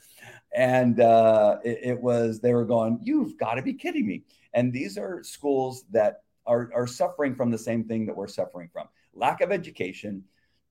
And 0.55 1.01
uh, 1.01 1.57
it, 1.65 1.79
it 1.83 2.01
was 2.01 2.41
they 2.41 2.53
were 2.53 2.67
going, 2.67 3.01
"You've 3.03 3.39
got 3.39 3.55
to 3.55 3.63
be 3.63 3.73
kidding 3.73 4.07
me!" 4.07 4.25
And 4.53 4.73
these 4.73 4.99
are 4.99 5.25
schools 5.25 5.85
that 5.91 6.21
are, 6.47 6.71
are 6.75 6.87
suffering 6.87 7.35
from 7.35 7.51
the 7.51 7.59
same 7.59 7.85
thing 7.85 8.07
that 8.07 8.17
we're 8.17 8.29
suffering 8.29 8.69
from 8.73 8.89
lack 9.15 9.41
of 9.41 9.53
education, 9.53 10.25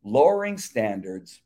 lowering 0.04 0.58
standards, 0.58 1.42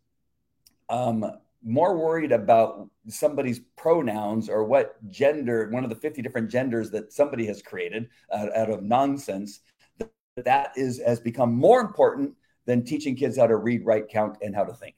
um, 0.89 1.25
more 1.63 1.97
worried 1.97 2.31
about 2.31 2.89
somebody's 3.07 3.59
pronouns 3.75 4.49
or 4.49 4.63
what 4.63 4.95
gender, 5.09 5.69
one 5.71 5.83
of 5.83 5.89
the 5.89 5.95
50 5.95 6.21
different 6.21 6.49
genders 6.49 6.91
that 6.91 7.11
somebody 7.11 7.45
has 7.45 7.61
created 7.61 8.09
out, 8.33 8.55
out 8.55 8.69
of 8.69 8.83
nonsense. 8.83 9.59
That 10.37 10.71
is 10.75 11.01
has 11.03 11.19
become 11.19 11.53
more 11.53 11.81
important 11.81 12.35
than 12.65 12.83
teaching 12.83 13.15
kids 13.15 13.37
how 13.37 13.47
to 13.47 13.55
read, 13.55 13.85
write, 13.85 14.07
count, 14.07 14.37
and 14.41 14.53
how 14.55 14.65
to 14.65 14.73
think. 14.73 14.95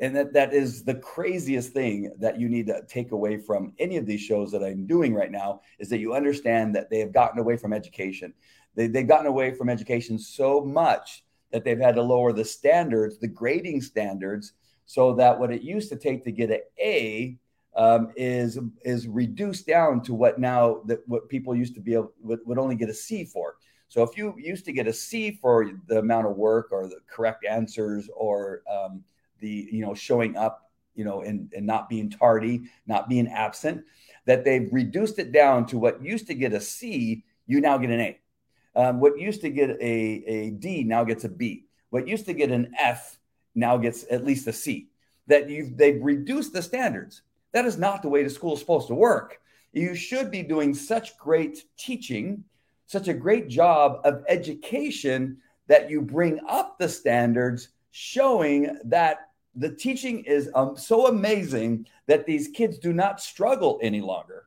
And 0.00 0.14
that, 0.16 0.32
that 0.32 0.52
is 0.52 0.82
the 0.82 0.96
craziest 0.96 1.72
thing 1.72 2.12
that 2.18 2.40
you 2.40 2.48
need 2.48 2.66
to 2.66 2.82
take 2.88 3.12
away 3.12 3.38
from 3.38 3.72
any 3.78 3.96
of 3.96 4.06
these 4.06 4.20
shows 4.20 4.50
that 4.52 4.64
I'm 4.64 4.86
doing 4.86 5.14
right 5.14 5.30
now 5.30 5.60
is 5.78 5.88
that 5.90 5.98
you 5.98 6.14
understand 6.14 6.74
that 6.74 6.90
they 6.90 6.98
have 6.98 7.12
gotten 7.12 7.38
away 7.38 7.56
from 7.56 7.72
education. 7.72 8.34
They, 8.74 8.88
they've 8.88 9.06
gotten 9.06 9.26
away 9.26 9.54
from 9.54 9.68
education 9.68 10.18
so 10.18 10.60
much 10.60 11.24
that 11.52 11.64
they've 11.64 11.78
had 11.78 11.94
to 11.94 12.02
lower 12.02 12.32
the 12.32 12.44
standards, 12.44 13.18
the 13.18 13.28
grading 13.28 13.82
standards, 13.82 14.54
so 14.86 15.14
that 15.14 15.38
what 15.38 15.52
it 15.52 15.62
used 15.62 15.88
to 15.90 15.96
take 15.96 16.24
to 16.24 16.32
get 16.32 16.50
an 16.50 16.60
A 16.80 17.38
um, 17.76 18.12
is 18.16 18.58
is 18.84 19.08
reduced 19.08 19.66
down 19.66 20.02
to 20.02 20.14
what 20.14 20.38
now 20.38 20.82
that 20.86 21.00
what 21.06 21.28
people 21.28 21.54
used 21.54 21.74
to 21.74 21.80
be 21.80 21.94
able 21.94 22.12
would, 22.20 22.40
would 22.44 22.58
only 22.58 22.76
get 22.76 22.88
a 22.88 22.94
C 22.94 23.24
for. 23.24 23.56
So 23.88 24.02
if 24.02 24.16
you 24.16 24.34
used 24.36 24.64
to 24.64 24.72
get 24.72 24.88
a 24.88 24.92
C 24.92 25.38
for 25.40 25.70
the 25.86 25.98
amount 25.98 26.26
of 26.26 26.36
work 26.36 26.68
or 26.72 26.86
the 26.86 26.98
correct 27.06 27.44
answers 27.48 28.08
or 28.14 28.62
um, 28.70 29.04
the 29.40 29.68
you 29.70 29.84
know 29.84 29.94
showing 29.94 30.36
up 30.36 30.70
you 30.94 31.04
know 31.04 31.22
and, 31.22 31.52
and 31.54 31.66
not 31.66 31.88
being 31.88 32.10
tardy 32.10 32.62
not 32.86 33.08
being 33.08 33.28
absent 33.28 33.84
that 34.26 34.44
they've 34.44 34.68
reduced 34.72 35.18
it 35.18 35.32
down 35.32 35.66
to 35.66 35.78
what 35.78 36.02
used 36.02 36.26
to 36.26 36.34
get 36.34 36.52
a 36.52 36.60
c 36.60 37.24
you 37.46 37.60
now 37.60 37.78
get 37.78 37.90
an 37.90 38.00
a. 38.00 38.20
Um, 38.76 39.00
what 39.00 39.18
used 39.18 39.42
to 39.42 39.50
get 39.50 39.70
a, 39.70 40.24
a 40.26 40.50
d 40.50 40.82
now 40.82 41.04
gets 41.04 41.24
a 41.24 41.28
b. 41.28 41.66
What 41.90 42.08
used 42.08 42.26
to 42.26 42.34
get 42.34 42.50
an 42.50 42.72
f 42.78 43.18
now 43.54 43.76
gets 43.76 44.04
at 44.10 44.24
least 44.24 44.46
a 44.48 44.52
c. 44.52 44.88
That 45.26 45.48
you've 45.48 45.76
they've 45.76 46.02
reduced 46.02 46.52
the 46.52 46.62
standards. 46.62 47.22
That 47.52 47.66
is 47.66 47.78
not 47.78 48.02
the 48.02 48.08
way 48.08 48.24
the 48.24 48.30
school 48.30 48.54
is 48.54 48.60
supposed 48.60 48.88
to 48.88 48.94
work. 48.94 49.40
You 49.72 49.94
should 49.94 50.30
be 50.30 50.42
doing 50.42 50.74
such 50.74 51.16
great 51.18 51.64
teaching 51.76 52.44
such 52.86 53.08
a 53.08 53.14
great 53.14 53.48
job 53.48 54.00
of 54.04 54.24
education 54.28 55.38
that 55.66 55.88
you 55.88 56.02
bring 56.02 56.38
up 56.48 56.78
the 56.78 56.88
standards 56.88 57.70
showing 57.90 58.76
that 58.84 59.23
the 59.56 59.70
teaching 59.70 60.24
is 60.24 60.50
um, 60.54 60.76
so 60.76 61.06
amazing 61.06 61.86
that 62.06 62.26
these 62.26 62.48
kids 62.48 62.78
do 62.78 62.92
not 62.92 63.20
struggle 63.20 63.78
any 63.82 64.00
longer. 64.00 64.46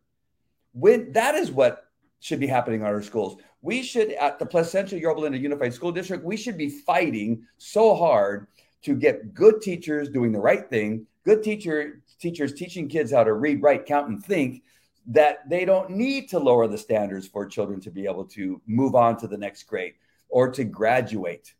When 0.73 1.11
that 1.13 1.35
is 1.35 1.51
what 1.51 1.87
should 2.19 2.39
be 2.39 2.47
happening 2.47 2.81
at 2.81 2.87
our 2.87 3.01
schools. 3.01 3.37
We 3.61 3.83
should, 3.83 4.11
at 4.13 4.39
the 4.39 4.45
Placentia 4.45 4.99
Yorba 4.99 5.21
Linda 5.21 5.37
Unified 5.37 5.73
School 5.73 5.91
District, 5.91 6.23
we 6.23 6.37
should 6.37 6.57
be 6.57 6.69
fighting 6.69 7.45
so 7.57 7.95
hard 7.95 8.47
to 8.83 8.95
get 8.95 9.33
good 9.33 9.61
teachers 9.61 10.09
doing 10.09 10.31
the 10.31 10.39
right 10.39 10.69
thing, 10.69 11.05
good 11.23 11.43
teacher 11.43 12.01
teachers 12.19 12.53
teaching 12.53 12.87
kids 12.87 13.11
how 13.11 13.23
to 13.23 13.33
read, 13.33 13.61
write, 13.61 13.85
count, 13.85 14.09
and 14.09 14.23
think. 14.23 14.63
That 15.09 15.49
they 15.49 15.63
don't 15.63 15.91
need 15.91 16.27
to 16.31 16.39
lower 16.39 16.67
the 16.67 16.77
standards 16.77 17.27
for 17.27 17.45
children 17.45 17.79
to 17.81 17.91
be 17.91 18.05
able 18.05 18.25
to 18.25 18.61
move 18.67 18.93
on 18.93 19.15
to 19.19 19.27
the 19.27 19.37
next 19.37 19.63
grade 19.63 19.93
or 20.27 20.51
to 20.51 20.65
graduate 20.65 21.53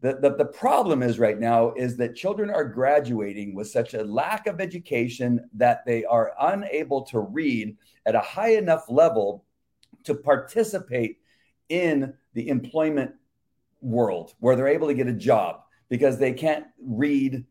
the, 0.00 0.18
the, 0.20 0.36
the 0.36 0.44
problem 0.44 1.02
is 1.02 1.18
right 1.18 1.38
now 1.38 1.72
is 1.72 1.96
that 1.96 2.14
children 2.14 2.50
are 2.50 2.64
graduating 2.64 3.54
with 3.54 3.68
such 3.68 3.94
a 3.94 4.04
lack 4.04 4.46
of 4.46 4.60
education 4.60 5.48
that 5.54 5.84
they 5.84 6.04
are 6.04 6.32
unable 6.40 7.02
to 7.06 7.18
read 7.18 7.76
at 8.06 8.14
a 8.14 8.20
high 8.20 8.54
enough 8.54 8.84
level 8.88 9.44
to 10.04 10.14
participate 10.14 11.18
in 11.68 12.14
the 12.34 12.48
employment 12.48 13.12
world 13.80 14.34
where 14.38 14.54
they're 14.54 14.68
able 14.68 14.88
to 14.88 14.94
get 14.94 15.08
a 15.08 15.12
job 15.12 15.62
because 15.88 16.18
they 16.18 16.32
can't 16.32 16.66
read 16.80 17.44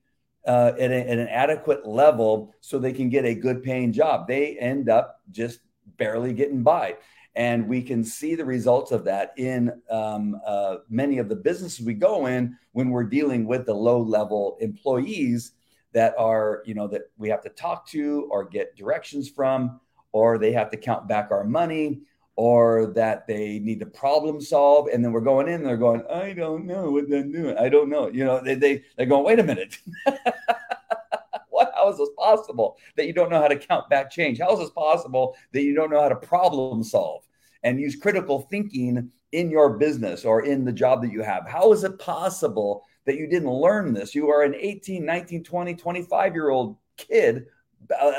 uh, 0.48 0.72
at, 0.80 0.92
a, 0.92 1.10
at 1.10 1.20
an 1.20 1.28
adequate 1.28 1.86
level 1.86 2.54
so 2.62 2.80
they 2.80 2.94
can 2.94 3.10
get 3.10 3.26
a 3.26 3.36
good 3.36 3.62
paying 3.62 3.92
job. 3.92 4.28
They 4.28 4.58
end 4.58 4.90
up 4.90 5.22
just 5.32 5.60
barely 5.98 6.34
getting 6.34 6.64
by. 6.64 6.96
And 7.38 7.68
we 7.68 7.84
can 7.84 8.04
see 8.04 8.34
the 8.34 8.44
results 8.44 8.92
of 8.92 9.04
that 9.04 9.34
in 9.38 9.72
um, 9.92 10.42
uh, 10.44 10.78
many 10.90 11.20
of 11.20 11.30
the 11.30 11.36
businesses 11.36 11.86
we 11.86 11.94
go 11.94 12.26
in 12.26 12.58
when 12.72 12.90
we're 12.90 13.04
dealing 13.04 13.46
with 13.46 13.68
the 13.68 13.76
low 13.76 14.02
level 14.02 14.58
employees 14.60 15.52
that 15.94 16.16
are, 16.18 16.64
you 16.66 16.74
know, 16.74 16.88
that 16.88 17.04
we 17.16 17.30
have 17.30 17.44
to 17.44 17.50
talk 17.50 17.88
to 17.90 18.28
or 18.32 18.44
get 18.44 18.76
directions 18.76 19.30
from, 19.30 19.80
or 20.14 20.40
they 20.40 20.52
have 20.52 20.72
to 20.72 20.78
count 20.78 21.08
back 21.08 21.30
our 21.30 21.44
money, 21.44 22.02
or 22.38 22.88
that 22.96 23.28
they 23.28 23.60
need 23.60 23.80
to 23.82 23.86
problem 23.86 24.42
solve. 24.42 24.88
And 24.92 25.06
then 25.06 25.12
we're 25.12 25.22
going 25.22 25.48
in, 25.48 25.56
and 25.56 25.66
they're 25.66 25.78
going, 25.78 26.04
I 26.12 26.34
don't 26.34 26.66
know 26.66 26.90
what 26.90 27.08
they're 27.08 27.22
doing. 27.22 27.56
I 27.56 27.70
don't 27.70 27.90
know. 27.90 28.08
You 28.08 28.26
know, 28.26 28.42
they, 28.44 28.56
they, 28.56 28.84
they're 28.96 29.06
going, 29.06 29.24
wait 29.24 29.40
a 29.40 29.44
minute. 29.44 29.78
what, 31.50 31.72
how 31.76 31.90
is 31.90 32.00
this 32.00 32.10
possible 32.18 32.78
that 32.96 33.06
you 33.06 33.14
don't 33.14 33.30
know 33.30 33.42
how 33.42 33.48
to 33.48 33.58
count 33.58 33.90
back 33.92 34.10
change? 34.10 34.40
How 34.40 34.54
is 34.54 34.60
this 34.60 34.72
possible 34.72 35.36
that 35.52 35.62
you 35.62 35.76
don't 35.76 35.92
know 35.92 36.02
how 36.02 36.10
to 36.10 36.16
problem 36.16 36.84
solve? 36.84 37.27
And 37.68 37.82
use 37.82 37.98
critical 37.98 38.44
thinking 38.44 39.12
in 39.34 39.52
your 39.52 39.78
business 39.78 40.24
or 40.24 40.46
in 40.46 40.64
the 40.64 40.72
job 40.72 41.02
that 41.02 41.12
you 41.12 41.22
have. 41.22 41.46
How 41.46 41.74
is 41.74 41.84
it 41.84 42.00
possible 42.00 42.86
that 43.06 43.18
you 43.18 43.28
didn't 43.28 43.52
learn 43.52 43.94
this? 43.94 44.16
You 44.16 44.30
are 44.30 44.44
an 44.44 44.56
18, 44.56 45.06
19, 45.06 45.44
20, 45.44 45.76
25 45.76 46.34
year 46.34 46.50
old 46.50 46.78
kid, 46.96 47.48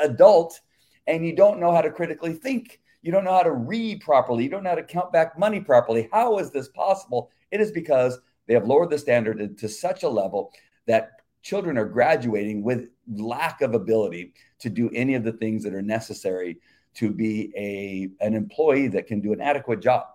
adult, 0.03 0.59
and 1.07 1.25
you 1.25 1.35
don't 1.35 1.59
know 1.59 1.71
how 1.71 1.81
to 1.81 1.89
critically 1.89 2.33
think. 2.33 2.79
You 3.01 3.11
don't 3.11 3.23
know 3.23 3.33
how 3.33 3.41
to 3.41 3.53
read 3.53 4.01
properly. 4.01 4.43
You 4.43 4.51
don't 4.51 4.61
know 4.61 4.69
how 4.69 4.75
to 4.75 4.83
count 4.83 5.11
back 5.11 5.39
money 5.39 5.61
properly. 5.61 6.09
How 6.13 6.37
is 6.37 6.51
this 6.51 6.67
possible? 6.67 7.31
It 7.49 7.59
is 7.59 7.71
because 7.71 8.19
they 8.45 8.53
have 8.53 8.67
lowered 8.67 8.91
the 8.91 8.99
standard 8.99 9.57
to 9.57 9.67
such 9.67 10.03
a 10.03 10.09
level 10.09 10.51
that 10.85 11.13
children 11.41 11.75
are 11.75 11.85
graduating 11.85 12.61
with 12.61 12.89
lack 13.11 13.61
of 13.61 13.73
ability 13.73 14.33
to 14.59 14.69
do 14.69 14.91
any 14.93 15.15
of 15.15 15.23
the 15.23 15.33
things 15.33 15.63
that 15.63 15.73
are 15.73 15.81
necessary 15.81 16.59
to 16.95 17.11
be 17.11 17.51
a 17.55 18.25
an 18.25 18.33
employee 18.33 18.87
that 18.89 19.07
can 19.07 19.21
do 19.21 19.33
an 19.33 19.41
adequate 19.41 19.81
job. 19.81 20.05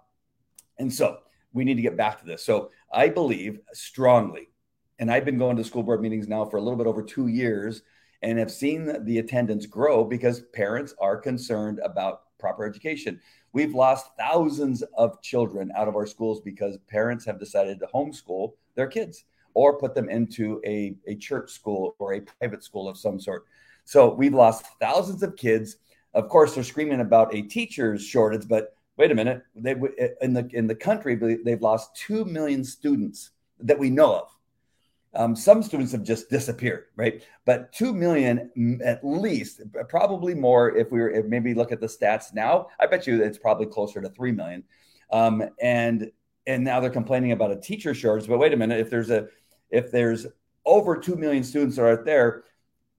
And 0.78 0.92
so 0.92 1.18
we 1.52 1.64
need 1.64 1.76
to 1.76 1.82
get 1.82 1.96
back 1.96 2.18
to 2.20 2.26
this. 2.26 2.44
So 2.44 2.70
I 2.92 3.08
believe 3.08 3.60
strongly, 3.72 4.48
and 4.98 5.10
I've 5.10 5.24
been 5.24 5.38
going 5.38 5.56
to 5.56 5.64
school 5.64 5.82
board 5.82 6.02
meetings 6.02 6.28
now 6.28 6.44
for 6.44 6.56
a 6.56 6.60
little 6.60 6.76
bit 6.76 6.86
over 6.86 7.02
two 7.02 7.28
years 7.28 7.82
and 8.22 8.38
have 8.38 8.50
seen 8.50 9.04
the 9.04 9.18
attendance 9.18 9.66
grow 9.66 10.04
because 10.04 10.42
parents 10.52 10.94
are 10.98 11.16
concerned 11.16 11.80
about 11.84 12.22
proper 12.38 12.64
education. 12.64 13.20
We've 13.52 13.74
lost 13.74 14.10
thousands 14.18 14.82
of 14.96 15.22
children 15.22 15.70
out 15.76 15.88
of 15.88 15.94
our 15.94 16.06
schools 16.06 16.40
because 16.40 16.78
parents 16.88 17.24
have 17.26 17.38
decided 17.38 17.78
to 17.80 17.86
homeschool 17.86 18.54
their 18.74 18.88
kids 18.88 19.24
or 19.54 19.78
put 19.78 19.94
them 19.94 20.08
into 20.08 20.60
a, 20.66 20.96
a 21.06 21.14
church 21.16 21.52
school 21.52 21.94
or 21.98 22.14
a 22.14 22.20
private 22.20 22.64
school 22.64 22.88
of 22.88 22.98
some 22.98 23.20
sort. 23.20 23.44
So 23.84 24.12
we've 24.12 24.34
lost 24.34 24.64
thousands 24.80 25.22
of 25.22 25.36
kids 25.36 25.76
of 26.14 26.28
course, 26.28 26.54
they're 26.54 26.64
screaming 26.64 27.00
about 27.00 27.34
a 27.34 27.42
teachers 27.42 28.04
shortage, 28.04 28.46
but 28.48 28.76
wait 28.96 29.10
a 29.10 29.14
minute, 29.14 29.42
they 29.54 29.74
in 30.20 30.32
the 30.32 30.48
in 30.52 30.66
the 30.66 30.74
country 30.74 31.14
they've 31.44 31.62
lost 31.62 31.96
two 31.96 32.24
million 32.24 32.64
students 32.64 33.30
that 33.60 33.78
we 33.78 33.90
know 33.90 34.16
of. 34.16 34.28
Um, 35.16 35.36
some 35.36 35.62
students 35.62 35.92
have 35.92 36.02
just 36.02 36.28
disappeared, 36.28 36.86
right? 36.96 37.22
But 37.44 37.72
two 37.72 37.92
million 37.92 38.80
at 38.84 39.04
least, 39.04 39.60
probably 39.88 40.34
more 40.34 40.76
if 40.76 40.90
we 40.90 41.00
were 41.00 41.10
if 41.10 41.26
maybe 41.26 41.54
look 41.54 41.72
at 41.72 41.80
the 41.80 41.86
stats 41.86 42.34
now. 42.34 42.68
I 42.80 42.86
bet 42.86 43.06
you 43.06 43.22
it's 43.22 43.38
probably 43.38 43.66
closer 43.66 44.00
to 44.00 44.08
three 44.08 44.32
million. 44.32 44.64
Um, 45.12 45.44
and 45.60 46.10
and 46.46 46.64
now 46.64 46.80
they're 46.80 46.90
complaining 46.90 47.32
about 47.32 47.52
a 47.52 47.60
teacher 47.60 47.94
shortage. 47.94 48.28
But 48.28 48.38
wait 48.38 48.52
a 48.52 48.56
minute, 48.56 48.80
if 48.80 48.90
there's 48.90 49.10
a 49.10 49.28
if 49.70 49.90
there's 49.90 50.26
over 50.64 50.96
two 50.96 51.16
million 51.16 51.44
students 51.44 51.78
are 51.78 51.88
out 51.88 52.04
there, 52.04 52.44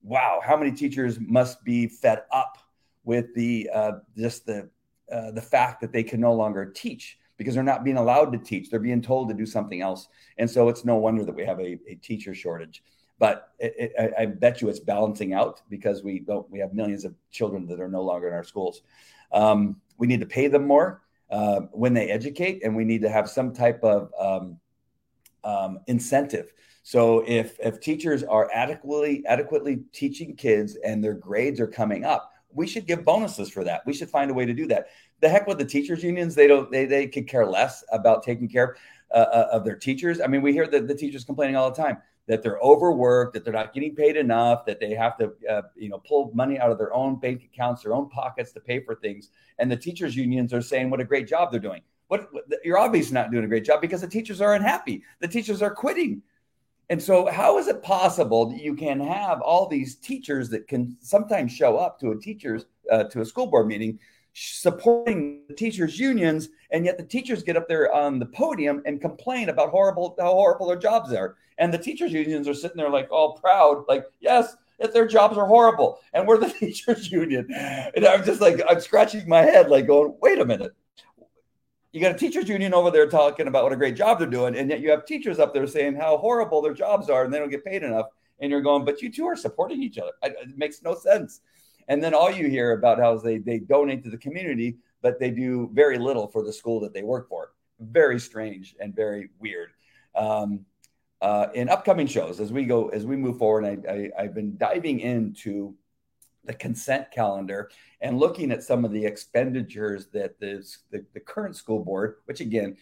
wow, 0.01 0.39
how 0.43 0.55
many 0.55 0.71
teachers 0.71 1.19
must 1.19 1.63
be 1.63 1.87
fed 1.87 2.23
up 2.31 2.57
with 3.05 3.33
the 3.35 3.69
uh, 3.73 3.91
just 4.17 4.45
the 4.45 4.69
uh, 5.11 5.31
the 5.31 5.41
fact 5.41 5.81
that 5.81 5.93
they 5.93 6.03
can 6.03 6.19
no 6.19 6.33
longer 6.33 6.65
teach 6.65 7.19
because 7.37 7.53
they're 7.53 7.63
not 7.63 7.83
being 7.83 7.97
allowed 7.97 8.31
to 8.33 8.37
teach; 8.37 8.69
they're 8.69 8.79
being 8.79 9.01
told 9.01 9.29
to 9.29 9.35
do 9.35 9.45
something 9.45 9.81
else, 9.81 10.09
and 10.37 10.49
so 10.49 10.67
it's 10.67 10.83
no 10.83 10.97
wonder 10.97 11.23
that 11.23 11.35
we 11.35 11.45
have 11.45 11.59
a, 11.59 11.79
a 11.87 11.95
teacher 12.01 12.33
shortage. 12.33 12.83
But 13.17 13.53
it, 13.59 13.93
it, 13.97 14.13
I, 14.17 14.25
bet 14.25 14.61
you 14.61 14.67
it's 14.67 14.81
balancing 14.81 15.33
out 15.33 15.61
because 15.69 16.03
we 16.03 16.19
don't 16.19 16.49
we 16.49 16.59
have 16.59 16.73
millions 16.73 17.05
of 17.05 17.15
children 17.31 17.65
that 17.67 17.79
are 17.79 17.87
no 17.87 18.01
longer 18.01 18.27
in 18.27 18.33
our 18.33 18.43
schools. 18.43 18.81
Um, 19.31 19.79
we 19.97 20.07
need 20.07 20.19
to 20.19 20.25
pay 20.25 20.47
them 20.47 20.67
more 20.67 21.01
uh, 21.29 21.61
when 21.71 21.93
they 21.93 22.09
educate, 22.09 22.63
and 22.63 22.75
we 22.75 22.83
need 22.83 23.01
to 23.03 23.09
have 23.09 23.29
some 23.29 23.53
type 23.53 23.81
of 23.83 24.11
um, 24.19 24.59
um, 25.45 25.79
incentive. 25.87 26.51
So 26.83 27.23
if 27.25 27.57
if 27.59 27.79
teachers 27.79 28.23
are 28.23 28.49
adequately 28.53 29.25
adequately 29.25 29.83
teaching 29.93 30.35
kids 30.35 30.75
and 30.75 31.03
their 31.03 31.13
grades 31.13 31.59
are 31.59 31.67
coming 31.67 32.03
up, 32.03 32.31
we 32.55 32.67
should 32.67 32.87
give 32.87 33.05
bonuses 33.05 33.49
for 33.49 33.63
that. 33.63 33.85
We 33.85 33.93
should 33.93 34.09
find 34.09 34.31
a 34.31 34.33
way 34.33 34.45
to 34.45 34.53
do 34.53 34.65
that. 34.67 34.87
The 35.21 35.29
heck 35.29 35.47
with 35.47 35.57
the 35.57 35.65
teachers 35.65 36.03
unions, 36.03 36.35
they 36.35 36.47
don't 36.47 36.71
they 36.71 36.85
they 36.85 37.07
could 37.07 37.27
care 37.27 37.45
less 37.45 37.83
about 37.91 38.23
taking 38.23 38.47
care 38.47 38.77
uh, 39.11 39.17
uh 39.17 39.47
of 39.51 39.65
their 39.65 39.75
teachers. 39.75 40.21
I 40.21 40.27
mean, 40.27 40.41
we 40.41 40.53
hear 40.53 40.67
the, 40.67 40.81
the 40.81 40.95
teachers 40.95 41.23
complaining 41.23 41.55
all 41.55 41.69
the 41.69 41.81
time 41.81 41.97
that 42.27 42.41
they're 42.41 42.59
overworked, 42.59 43.33
that 43.33 43.43
they're 43.43 43.53
not 43.53 43.73
getting 43.73 43.93
paid 43.93 44.17
enough, 44.17 44.65
that 44.65 44.79
they 44.79 44.91
have 44.95 45.17
to, 45.17 45.31
uh, 45.49 45.61
you 45.75 45.89
know, 45.89 45.99
pull 45.99 46.31
money 46.33 46.59
out 46.59 46.71
of 46.71 46.77
their 46.77 46.93
own 46.93 47.19
bank 47.19 47.43
accounts, 47.43 47.83
their 47.83 47.93
own 47.93 48.09
pockets 48.09 48.51
to 48.53 48.59
pay 48.59 48.79
for 48.79 48.95
things. 48.95 49.29
And 49.59 49.71
the 49.71 49.77
teachers' 49.77 50.15
unions 50.15 50.53
are 50.53 50.61
saying 50.61 50.89
what 50.89 50.99
a 50.99 51.03
great 51.03 51.27
job 51.27 51.51
they're 51.51 51.59
doing. 51.59 51.81
What, 52.07 52.33
what 52.33 52.45
you're 52.63 52.77
obviously 52.77 53.13
not 53.13 53.31
doing 53.31 53.43
a 53.43 53.47
great 53.47 53.65
job 53.65 53.81
because 53.81 54.01
the 54.01 54.07
teachers 54.07 54.41
are 54.41 54.55
unhappy. 54.55 55.03
The 55.19 55.27
teachers 55.27 55.61
are 55.61 55.73
quitting. 55.73 56.21
And 56.89 57.01
so, 57.01 57.25
how 57.25 57.57
is 57.57 57.67
it 57.67 57.81
possible 57.81 58.45
that 58.51 58.61
you 58.61 58.75
can 58.75 58.99
have 58.99 59.41
all 59.41 59.67
these 59.67 59.95
teachers 59.95 60.49
that 60.49 60.67
can 60.67 60.95
sometimes 61.01 61.51
show 61.51 61.77
up 61.77 61.99
to 61.99 62.11
a 62.11 62.19
teachers 62.19 62.65
uh, 62.91 63.05
to 63.05 63.21
a 63.21 63.25
school 63.25 63.47
board 63.47 63.67
meeting 63.67 63.99
supporting 64.37 65.43
the 65.47 65.53
teachers 65.53 65.97
unions 65.97 66.49
and 66.71 66.83
yet 66.83 66.97
the 66.97 67.03
teachers 67.03 67.41
get 67.41 67.55
up 67.55 67.69
there 67.69 67.93
on 67.93 68.19
the 68.19 68.25
podium 68.25 68.81
and 68.85 68.99
complain 68.99 69.47
about 69.47 69.69
horrible 69.69 70.13
how 70.19 70.33
horrible 70.33 70.67
their 70.67 70.77
jobs 70.77 71.11
are? 71.13 71.35
And 71.57 71.73
the 71.73 71.77
teachers 71.77 72.11
unions 72.11 72.47
are 72.47 72.53
sitting 72.53 72.77
there 72.77 72.89
like 72.89 73.09
all 73.11 73.37
proud 73.37 73.85
like 73.87 74.05
yes 74.19 74.55
if 74.77 74.91
their 74.91 75.07
jobs 75.07 75.37
are 75.37 75.47
horrible. 75.47 75.99
And 76.13 76.27
we're 76.27 76.37
the 76.37 76.49
teachers 76.59 77.11
union. 77.11 77.47
And 77.95 78.05
i'm 78.05 78.23
just 78.23 78.41
like 78.41 78.61
i'm 78.69 78.81
scratching 78.81 79.27
my 79.27 79.41
head 79.41 79.69
like 79.69 79.87
going 79.87 80.15
wait 80.21 80.39
a 80.39 80.45
minute 80.45 80.73
you 81.95 82.01
got 82.01 82.11
a 82.11 82.17
teachers 82.17 82.49
union 82.49 82.73
over 82.73 82.91
there 82.91 83.07
talking 83.07 83.47
about 83.47 83.63
what 83.63 83.73
a 83.73 83.77
great 83.77 83.95
job 83.95 84.19
they're 84.19 84.27
doing 84.27 84.55
and 84.55 84.69
yet 84.69 84.81
you 84.81 84.89
have 84.89 85.05
teachers 85.05 85.39
up 85.39 85.53
there 85.53 85.65
saying 85.65 85.95
how 85.95 86.17
horrible 86.17 86.61
their 86.61 86.73
jobs 86.73 87.09
are 87.09 87.23
and 87.23 87.33
they 87.33 87.39
don't 87.39 87.49
get 87.49 87.63
paid 87.63 87.83
enough 87.83 88.07
and 88.39 88.51
you're 88.51 88.61
going 88.61 88.83
but 88.83 89.01
you 89.01 89.11
two 89.11 89.25
are 89.25 89.35
supporting 89.35 89.81
each 89.81 89.97
other 89.97 90.11
it 90.21 90.57
makes 90.57 90.81
no 90.83 90.93
sense 90.93 91.41
and 91.87 92.03
then 92.03 92.13
all 92.13 92.31
you 92.31 92.47
hear 92.47 92.71
about 92.71 92.99
how 92.99 93.17
they, 93.17 93.37
they 93.37 93.59
donate 93.59 94.03
to 94.03 94.09
the 94.09 94.17
community, 94.17 94.77
but 95.01 95.19
they 95.19 95.31
do 95.31 95.69
very 95.73 95.97
little 95.97 96.27
for 96.27 96.43
the 96.43 96.51
school 96.51 96.79
that 96.81 96.93
they 96.93 97.03
work 97.03 97.29
for. 97.29 97.51
Very 97.79 98.19
strange 98.19 98.75
and 98.79 98.95
very 98.95 99.29
weird. 99.39 99.69
Um, 100.15 100.65
uh, 101.21 101.47
in 101.53 101.69
upcoming 101.69 102.07
shows, 102.07 102.39
as 102.39 102.51
we 102.51 102.65
go, 102.65 102.89
as 102.89 103.05
we 103.05 103.15
move 103.15 103.37
forward, 103.37 103.65
I, 103.65 103.91
I, 103.91 104.23
I've 104.23 104.33
been 104.33 104.57
diving 104.57 104.99
into 104.99 105.75
the 106.45 106.53
consent 106.53 107.11
calendar 107.11 107.69
and 108.01 108.19
looking 108.19 108.51
at 108.51 108.63
some 108.63 108.85
of 108.85 108.91
the 108.91 109.05
expenditures 109.05 110.07
that 110.07 110.39
this, 110.39 110.79
the, 110.91 111.05
the 111.13 111.19
current 111.19 111.55
school 111.55 111.83
board, 111.83 112.15
which 112.25 112.39
again, 112.39 112.77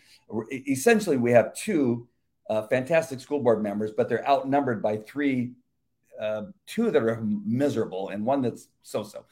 essentially 0.51 1.17
we 1.17 1.31
have 1.31 1.55
two 1.55 2.07
uh, 2.49 2.67
fantastic 2.67 3.19
school 3.19 3.39
board 3.39 3.63
members, 3.63 3.91
but 3.95 4.09
they're 4.09 4.27
outnumbered 4.27 4.81
by 4.81 4.97
three 4.97 5.53
uh, 6.19 6.43
two 6.67 6.91
that 6.91 7.01
are 7.01 7.21
miserable 7.21 8.09
and 8.09 8.25
one 8.25 8.41
that's 8.41 8.67
so-so. 8.83 9.25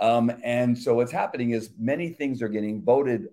Um, 0.00 0.30
and 0.44 0.78
so 0.78 0.94
what's 0.94 1.12
happening 1.12 1.50
is 1.50 1.70
many 1.78 2.10
things 2.10 2.42
are 2.42 2.48
getting 2.48 2.82
voted 2.82 3.28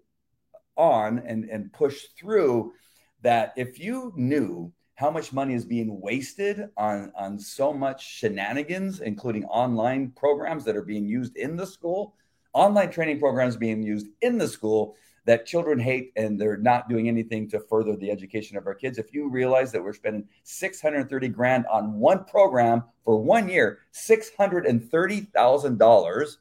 on 0.76 1.20
and, 1.20 1.46
and 1.46 1.72
pushed 1.72 2.18
through 2.18 2.74
that 3.22 3.54
if 3.56 3.80
you 3.80 4.14
knew 4.16 4.72
how 4.96 5.12
much 5.12 5.32
money 5.34 5.54
is 5.54 5.66
being 5.66 6.02
wasted 6.02 6.70
on, 6.78 7.12
on 7.18 7.38
so 7.38 7.74
much 7.74 8.06
shenanigans, 8.06 9.02
including 9.02 9.44
online 9.46 10.12
programs 10.12 10.64
that 10.66 10.76
are 10.76 10.82
being 10.82 11.06
used 11.06 11.36
in 11.36 11.58
the 11.58 11.68
school, 11.68 12.16
online 12.54 12.90
training 12.90 13.20
programs 13.20 13.58
being 13.58 13.84
used 13.84 14.08
in 14.22 14.38
the 14.38 14.48
school, 14.48 14.96
that 15.26 15.46
children 15.46 15.78
hate 15.80 16.14
and 16.16 16.40
they're 16.40 16.56
not 16.58 16.88
doing 16.88 17.10
anything 17.10 17.50
to 17.50 17.60
further 17.60 17.98
the 17.98 18.12
education 18.12 18.58
of 18.58 18.68
our 18.68 18.76
kids. 18.76 18.98
If 18.98 19.14
you 19.14 19.30
realize 19.30 19.72
that 19.72 19.84
we're 19.84 19.94
spending 19.94 20.28
630 20.44 21.28
grand 21.30 21.66
on 21.68 22.00
one 22.00 22.26
program 22.26 22.84
for 23.04 23.18
one 23.18 23.50
year, 23.50 23.80
$630,000 23.94 26.38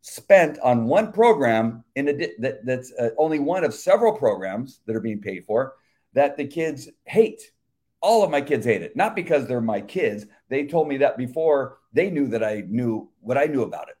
spent 0.00 0.58
on 0.60 0.86
one 0.86 1.12
program 1.12 1.84
in 1.94 2.08
a, 2.08 2.12
that, 2.38 2.64
that's 2.64 2.92
uh, 2.98 3.10
only 3.18 3.38
one 3.38 3.62
of 3.62 3.72
several 3.72 4.12
programs 4.12 4.80
that 4.86 4.96
are 4.96 5.00
being 5.00 5.20
paid 5.20 5.44
for 5.44 5.74
that 6.14 6.36
the 6.36 6.46
kids 6.46 6.88
hate. 7.04 7.52
All 8.04 8.22
of 8.22 8.30
my 8.30 8.42
kids 8.42 8.66
hate 8.66 8.82
it, 8.82 8.94
not 8.94 9.16
because 9.16 9.46
they're 9.46 9.62
my 9.62 9.80
kids. 9.80 10.26
They 10.50 10.66
told 10.66 10.88
me 10.88 10.98
that 10.98 11.16
before 11.16 11.78
they 11.94 12.10
knew 12.10 12.28
that 12.28 12.44
I 12.44 12.64
knew 12.68 13.08
what 13.20 13.38
I 13.38 13.46
knew 13.46 13.62
about 13.62 13.88
it. 13.88 13.96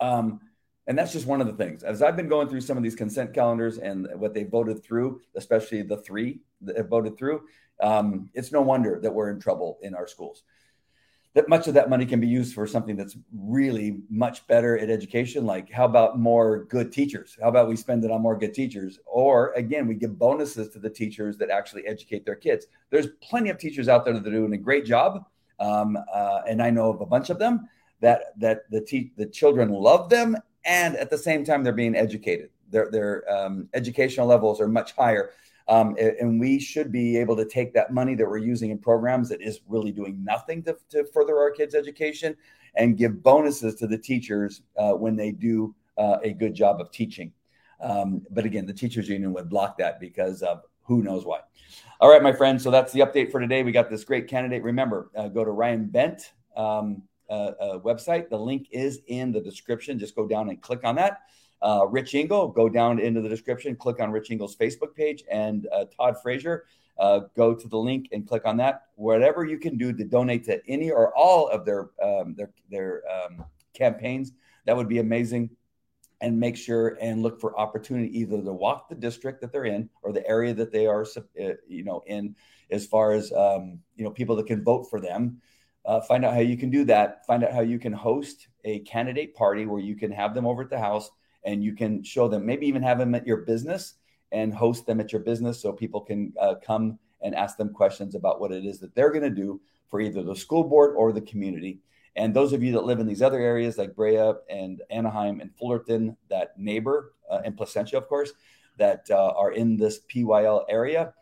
Um, 0.00 0.40
and 0.86 0.96
that's 0.96 1.12
just 1.12 1.26
one 1.26 1.42
of 1.42 1.46
the 1.46 1.52
things. 1.52 1.82
As 1.82 2.00
I've 2.00 2.16
been 2.16 2.28
going 2.28 2.48
through 2.48 2.62
some 2.62 2.78
of 2.78 2.82
these 2.82 2.94
consent 2.94 3.34
calendars 3.34 3.76
and 3.76 4.08
what 4.14 4.32
they 4.32 4.44
voted 4.44 4.82
through, 4.82 5.20
especially 5.36 5.82
the 5.82 5.98
three 5.98 6.40
that 6.62 6.78
have 6.78 6.88
voted 6.88 7.18
through, 7.18 7.42
um, 7.82 8.30
it's 8.32 8.52
no 8.52 8.62
wonder 8.62 8.98
that 9.02 9.12
we're 9.12 9.30
in 9.30 9.38
trouble 9.38 9.78
in 9.82 9.94
our 9.94 10.06
schools. 10.06 10.42
That 11.34 11.48
much 11.48 11.66
of 11.66 11.74
that 11.74 11.90
money 11.90 12.06
can 12.06 12.20
be 12.20 12.28
used 12.28 12.54
for 12.54 12.64
something 12.66 12.96
that's 12.96 13.16
really 13.36 13.98
much 14.08 14.46
better 14.46 14.78
at 14.78 14.88
education. 14.88 15.44
Like, 15.44 15.70
how 15.70 15.84
about 15.84 16.16
more 16.18 16.64
good 16.66 16.92
teachers? 16.92 17.36
How 17.40 17.48
about 17.48 17.68
we 17.68 17.74
spend 17.74 18.04
it 18.04 18.10
on 18.12 18.22
more 18.22 18.38
good 18.38 18.54
teachers? 18.54 19.00
Or 19.04 19.52
again, 19.54 19.88
we 19.88 19.94
give 19.94 20.16
bonuses 20.16 20.68
to 20.70 20.78
the 20.78 20.90
teachers 20.90 21.36
that 21.38 21.50
actually 21.50 21.86
educate 21.86 22.24
their 22.24 22.36
kids. 22.36 22.66
There's 22.90 23.08
plenty 23.20 23.50
of 23.50 23.58
teachers 23.58 23.88
out 23.88 24.04
there 24.04 24.14
that 24.14 24.26
are 24.26 24.30
doing 24.30 24.52
a 24.54 24.58
great 24.58 24.84
job, 24.84 25.24
um, 25.58 25.98
uh, 26.12 26.42
and 26.48 26.62
I 26.62 26.70
know 26.70 26.90
of 26.90 27.00
a 27.00 27.06
bunch 27.06 27.30
of 27.30 27.38
them 27.40 27.68
that 28.00 28.38
that 28.38 28.70
the 28.70 28.80
te- 28.80 29.12
the 29.16 29.26
children 29.26 29.70
love 29.70 30.08
them 30.10 30.36
and 30.64 30.96
at 30.96 31.10
the 31.10 31.18
same 31.18 31.44
time 31.44 31.62
they're 31.62 31.72
being 31.72 31.96
educated. 31.96 32.50
Their 32.70 32.90
their 32.90 33.32
um, 33.32 33.68
educational 33.74 34.26
levels 34.26 34.60
are 34.60 34.68
much 34.68 34.92
higher, 34.92 35.30
um, 35.68 35.96
and 35.98 36.38
we 36.38 36.58
should 36.58 36.92
be 36.92 37.16
able 37.16 37.36
to 37.36 37.44
take 37.44 37.72
that 37.74 37.92
money 37.92 38.14
that 38.14 38.28
we're 38.28 38.38
using 38.38 38.70
in 38.70 38.78
programs 38.78 39.28
that 39.30 39.40
is 39.40 39.60
really 39.68 39.92
doing 39.92 40.22
nothing 40.22 40.62
to, 40.64 40.76
to 40.90 41.04
further 41.12 41.38
our 41.38 41.50
kids' 41.50 41.74
education, 41.74 42.36
and 42.76 42.96
give 42.96 43.22
bonuses 43.22 43.76
to 43.76 43.86
the 43.86 43.98
teachers 43.98 44.62
uh, 44.76 44.92
when 44.92 45.16
they 45.16 45.30
do 45.30 45.74
uh, 45.96 46.18
a 46.22 46.32
good 46.32 46.54
job 46.54 46.80
of 46.80 46.90
teaching. 46.90 47.32
Um, 47.80 48.22
but 48.30 48.44
again, 48.44 48.66
the 48.66 48.72
teachers 48.72 49.08
union 49.08 49.32
would 49.32 49.48
block 49.48 49.78
that 49.78 50.00
because 50.00 50.42
of 50.42 50.62
who 50.82 51.02
knows 51.02 51.24
why. 51.24 51.40
All 52.00 52.10
right, 52.10 52.22
my 52.22 52.32
friends. 52.32 52.62
So 52.62 52.70
that's 52.70 52.92
the 52.92 53.00
update 53.00 53.30
for 53.30 53.40
today. 53.40 53.62
We 53.62 53.72
got 53.72 53.90
this 53.90 54.04
great 54.04 54.28
candidate. 54.28 54.62
Remember, 54.62 55.10
uh, 55.16 55.28
go 55.28 55.44
to 55.44 55.50
Ryan 55.50 55.86
Bent. 55.86 56.32
Um, 56.56 57.02
uh, 57.30 57.52
uh, 57.60 57.78
website. 57.78 58.28
The 58.28 58.38
link 58.38 58.68
is 58.70 59.00
in 59.06 59.32
the 59.32 59.40
description. 59.40 59.98
Just 59.98 60.14
go 60.14 60.26
down 60.26 60.50
and 60.50 60.60
click 60.60 60.80
on 60.84 60.96
that. 60.96 61.22
Uh, 61.64 61.86
Rich 61.86 62.14
Engel, 62.14 62.48
go 62.48 62.68
down 62.68 62.98
into 62.98 63.22
the 63.22 63.28
description, 63.28 63.74
click 63.74 63.98
on 63.98 64.10
Rich 64.10 64.30
Engel's 64.30 64.54
Facebook 64.54 64.94
page, 64.94 65.24
and 65.30 65.66
uh, 65.72 65.86
Todd 65.96 66.16
Frazier, 66.22 66.66
uh, 66.98 67.20
go 67.34 67.54
to 67.54 67.68
the 67.68 67.78
link 67.78 68.08
and 68.12 68.28
click 68.28 68.42
on 68.44 68.58
that. 68.58 68.82
Whatever 68.96 69.46
you 69.46 69.58
can 69.58 69.78
do 69.78 69.90
to 69.90 70.04
donate 70.04 70.44
to 70.44 70.60
any 70.68 70.90
or 70.90 71.16
all 71.16 71.48
of 71.48 71.64
their 71.64 71.88
um, 72.02 72.34
their 72.34 72.50
their 72.70 73.02
um, 73.10 73.46
campaigns, 73.72 74.32
that 74.66 74.76
would 74.76 74.88
be 74.88 74.98
amazing. 74.98 75.50
And 76.20 76.38
make 76.38 76.56
sure 76.56 76.96
and 77.00 77.22
look 77.22 77.40
for 77.40 77.58
opportunity 77.58 78.18
either 78.18 78.40
to 78.40 78.52
walk 78.52 78.88
the 78.88 78.94
district 78.94 79.40
that 79.40 79.52
they're 79.52 79.64
in 79.64 79.90
or 80.02 80.12
the 80.12 80.26
area 80.26 80.54
that 80.54 80.72
they 80.72 80.86
are, 80.86 81.04
uh, 81.18 81.50
you 81.66 81.84
know, 81.84 82.02
in, 82.06 82.34
as 82.70 82.86
far 82.86 83.12
as 83.12 83.30
um, 83.32 83.80
you 83.96 84.04
know, 84.04 84.10
people 84.10 84.36
that 84.36 84.46
can 84.46 84.62
vote 84.62 84.84
for 84.88 85.00
them 85.00 85.42
uh, 85.84 86.00
find 86.00 86.24
out 86.24 86.34
how 86.34 86.40
you 86.40 86.56
can 86.56 86.70
do 86.70 86.84
that. 86.86 87.26
Find 87.26 87.44
out 87.44 87.52
how 87.52 87.60
you 87.60 87.78
can 87.78 87.92
host 87.92 88.48
a 88.64 88.80
candidate 88.80 89.34
party 89.34 89.66
where 89.66 89.80
you 89.80 89.96
can 89.96 90.10
have 90.12 90.34
them 90.34 90.46
over 90.46 90.62
at 90.62 90.70
the 90.70 90.78
house 90.78 91.10
and 91.44 91.62
you 91.62 91.74
can 91.74 92.02
show 92.02 92.28
them, 92.28 92.44
maybe 92.46 92.66
even 92.66 92.82
have 92.82 92.98
them 92.98 93.14
at 93.14 93.26
your 93.26 93.38
business 93.38 93.94
and 94.32 94.52
host 94.52 94.86
them 94.86 95.00
at 95.00 95.12
your 95.12 95.20
business 95.20 95.60
so 95.60 95.72
people 95.72 96.00
can 96.00 96.32
uh, 96.40 96.54
come 96.64 96.98
and 97.22 97.34
ask 97.34 97.56
them 97.56 97.72
questions 97.72 98.14
about 98.14 98.40
what 98.40 98.52
it 98.52 98.64
is 98.64 98.78
that 98.80 98.94
they're 98.94 99.10
going 99.10 99.22
to 99.22 99.30
do 99.30 99.60
for 99.88 100.00
either 100.00 100.22
the 100.22 100.34
school 100.34 100.64
board 100.64 100.94
or 100.96 101.12
the 101.12 101.20
community. 101.20 101.80
And 102.16 102.34
those 102.34 102.52
of 102.52 102.62
you 102.62 102.72
that 102.72 102.84
live 102.84 103.00
in 103.00 103.06
these 103.06 103.22
other 103.22 103.40
areas 103.40 103.78
like 103.78 103.96
Brea 103.96 104.32
and 104.48 104.82
Anaheim 104.90 105.40
and 105.40 105.54
Fullerton, 105.56 106.16
that 106.30 106.58
neighbor, 106.58 107.14
uh, 107.30 107.40
and 107.44 107.56
Placentia, 107.56 107.96
of 107.96 108.08
course, 108.08 108.32
that 108.78 109.06
uh, 109.10 109.32
are 109.36 109.52
in 109.52 109.76
this 109.76 110.00
PYL 110.12 110.64
area, 110.68 111.14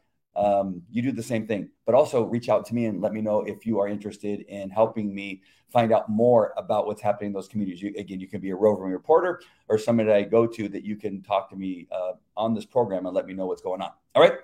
um, 0.42 0.82
you 0.90 1.02
do 1.02 1.12
the 1.12 1.22
same 1.22 1.46
thing. 1.46 1.68
But 1.86 1.94
also 1.94 2.24
reach 2.24 2.48
out 2.48 2.66
to 2.66 2.74
me 2.74 2.86
and 2.86 3.00
let 3.00 3.12
me 3.12 3.20
know 3.20 3.42
if 3.42 3.64
you 3.64 3.78
are 3.78 3.88
interested 3.88 4.40
in 4.48 4.70
helping 4.70 5.14
me 5.14 5.42
find 5.68 5.92
out 5.92 6.08
more 6.08 6.52
about 6.56 6.86
what's 6.86 7.00
happening 7.00 7.28
in 7.28 7.32
those 7.32 7.48
communities. 7.48 7.80
You, 7.80 7.94
again, 7.96 8.20
you 8.20 8.28
can 8.28 8.40
be 8.40 8.50
a 8.50 8.56
roving 8.56 8.90
reporter 8.90 9.40
or 9.68 9.78
somebody 9.78 10.08
that 10.08 10.16
I 10.16 10.22
go 10.22 10.46
to 10.46 10.68
that 10.68 10.84
you 10.84 10.96
can 10.96 11.22
talk 11.22 11.48
to 11.50 11.56
me 11.56 11.86
uh, 11.92 12.12
on 12.36 12.54
this 12.54 12.64
program 12.64 13.06
and 13.06 13.14
let 13.14 13.26
me 13.26 13.34
know 13.34 13.46
what's 13.46 13.62
going 13.62 13.80
on. 13.80 13.90
All 14.14 14.22
right. 14.22 14.34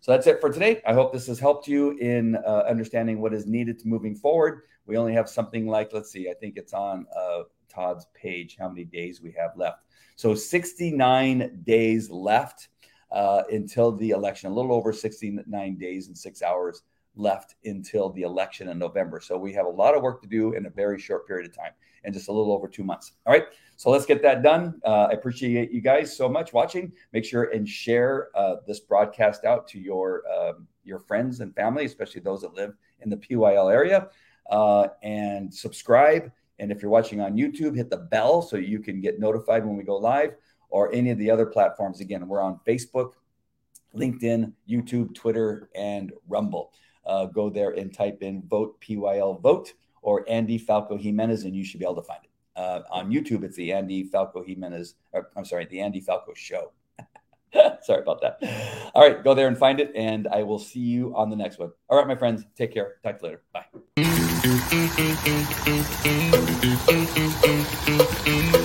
So 0.00 0.12
that's 0.12 0.26
it 0.26 0.40
for 0.40 0.50
today. 0.50 0.80
I 0.86 0.94
hope 0.94 1.12
this 1.12 1.26
has 1.26 1.40
helped 1.40 1.66
you 1.66 1.98
in 1.98 2.36
uh, 2.36 2.64
understanding 2.68 3.20
what 3.20 3.34
is 3.34 3.46
needed 3.46 3.78
to 3.80 3.88
moving 3.88 4.14
forward. 4.14 4.62
We 4.86 4.96
only 4.96 5.12
have 5.12 5.28
something 5.28 5.66
like, 5.66 5.92
let's 5.92 6.10
see, 6.10 6.30
I 6.30 6.34
think 6.34 6.56
it's 6.56 6.72
on 6.72 7.06
uh, 7.14 7.42
Todd's 7.68 8.06
page, 8.14 8.56
how 8.58 8.68
many 8.68 8.84
days 8.84 9.20
we 9.20 9.32
have 9.32 9.56
left. 9.56 9.82
So 10.16 10.34
69 10.34 11.62
days 11.64 12.10
left 12.10 12.68
uh, 13.10 13.42
until 13.50 13.92
the 13.92 14.10
election, 14.10 14.50
a 14.50 14.54
little 14.54 14.72
over 14.72 14.92
69 14.92 15.76
days 15.76 16.08
and 16.08 16.16
six 16.16 16.42
hours 16.42 16.82
left 17.16 17.56
until 17.64 18.10
the 18.10 18.22
election 18.22 18.68
in 18.68 18.78
November. 18.78 19.20
So 19.20 19.36
we 19.36 19.52
have 19.52 19.66
a 19.66 19.70
lot 19.70 19.94
of 19.94 20.02
work 20.02 20.22
to 20.22 20.28
do 20.28 20.52
in 20.52 20.66
a 20.66 20.70
very 20.70 20.98
short 20.98 21.26
period 21.26 21.50
of 21.50 21.56
time 21.56 21.72
and 22.04 22.14
just 22.14 22.28
a 22.28 22.32
little 22.32 22.52
over 22.52 22.68
two 22.68 22.84
months. 22.84 23.12
All 23.26 23.32
right. 23.32 23.46
So 23.76 23.90
let's 23.90 24.06
get 24.06 24.22
that 24.22 24.42
done. 24.42 24.80
Uh, 24.84 25.08
I 25.10 25.12
appreciate 25.12 25.70
you 25.70 25.80
guys 25.80 26.16
so 26.16 26.28
much 26.28 26.52
watching. 26.52 26.92
Make 27.12 27.24
sure 27.24 27.44
and 27.44 27.68
share 27.68 28.28
uh, 28.34 28.56
this 28.66 28.80
broadcast 28.80 29.44
out 29.44 29.68
to 29.68 29.78
your 29.78 30.22
um, 30.28 30.66
your 30.84 30.98
friends 30.98 31.40
and 31.40 31.54
family, 31.54 31.84
especially 31.84 32.20
those 32.20 32.40
that 32.42 32.54
live 32.54 32.74
in 33.00 33.10
the 33.10 33.16
PYL 33.16 33.72
area, 33.72 34.08
uh, 34.50 34.88
and 35.02 35.52
subscribe. 35.52 36.32
And 36.58 36.72
if 36.72 36.82
you're 36.82 36.90
watching 36.90 37.20
on 37.20 37.36
YouTube, 37.36 37.76
hit 37.76 37.90
the 37.90 37.98
bell 37.98 38.42
so 38.42 38.56
you 38.56 38.80
can 38.80 39.00
get 39.00 39.20
notified 39.20 39.64
when 39.64 39.76
we 39.76 39.84
go 39.84 39.96
live 39.96 40.34
or 40.70 40.92
any 40.92 41.10
of 41.10 41.18
the 41.18 41.30
other 41.30 41.46
platforms. 41.46 42.00
Again, 42.00 42.26
we're 42.28 42.40
on 42.40 42.60
Facebook, 42.66 43.12
LinkedIn, 43.94 44.52
YouTube, 44.68 45.14
Twitter, 45.14 45.70
and 45.74 46.12
Rumble. 46.28 46.72
Uh, 47.06 47.26
go 47.26 47.48
there 47.48 47.70
and 47.70 47.92
type 47.92 48.22
in 48.22 48.42
vote 48.46 48.80
PYL 48.80 49.40
vote 49.40 49.72
or 50.02 50.24
Andy 50.28 50.58
Falco 50.58 50.96
Jimenez, 50.96 51.44
and 51.44 51.56
you 51.56 51.64
should 51.64 51.80
be 51.80 51.86
able 51.86 51.96
to 51.96 52.02
find 52.02 52.20
it. 52.24 52.30
Uh, 52.56 52.82
on 52.90 53.10
YouTube, 53.10 53.44
it's 53.44 53.56
the 53.56 53.72
Andy 53.72 54.04
Falco 54.04 54.42
Jimenez, 54.42 54.94
or, 55.12 55.30
I'm 55.36 55.44
sorry, 55.44 55.66
the 55.66 55.80
Andy 55.80 56.00
Falco 56.00 56.34
Show. 56.34 56.72
sorry 57.82 58.02
about 58.02 58.20
that. 58.20 58.38
All 58.94 59.02
right, 59.02 59.22
go 59.22 59.34
there 59.34 59.48
and 59.48 59.56
find 59.56 59.80
it, 59.80 59.92
and 59.94 60.28
I 60.28 60.42
will 60.42 60.58
see 60.58 60.80
you 60.80 61.14
on 61.16 61.30
the 61.30 61.36
next 61.36 61.58
one. 61.58 61.70
All 61.88 61.96
right, 61.98 62.06
my 62.06 62.16
friends, 62.16 62.44
take 62.56 62.74
care. 62.74 62.96
Talk 63.02 63.20
to 63.20 63.26
you 63.26 63.30
later. 63.30 63.42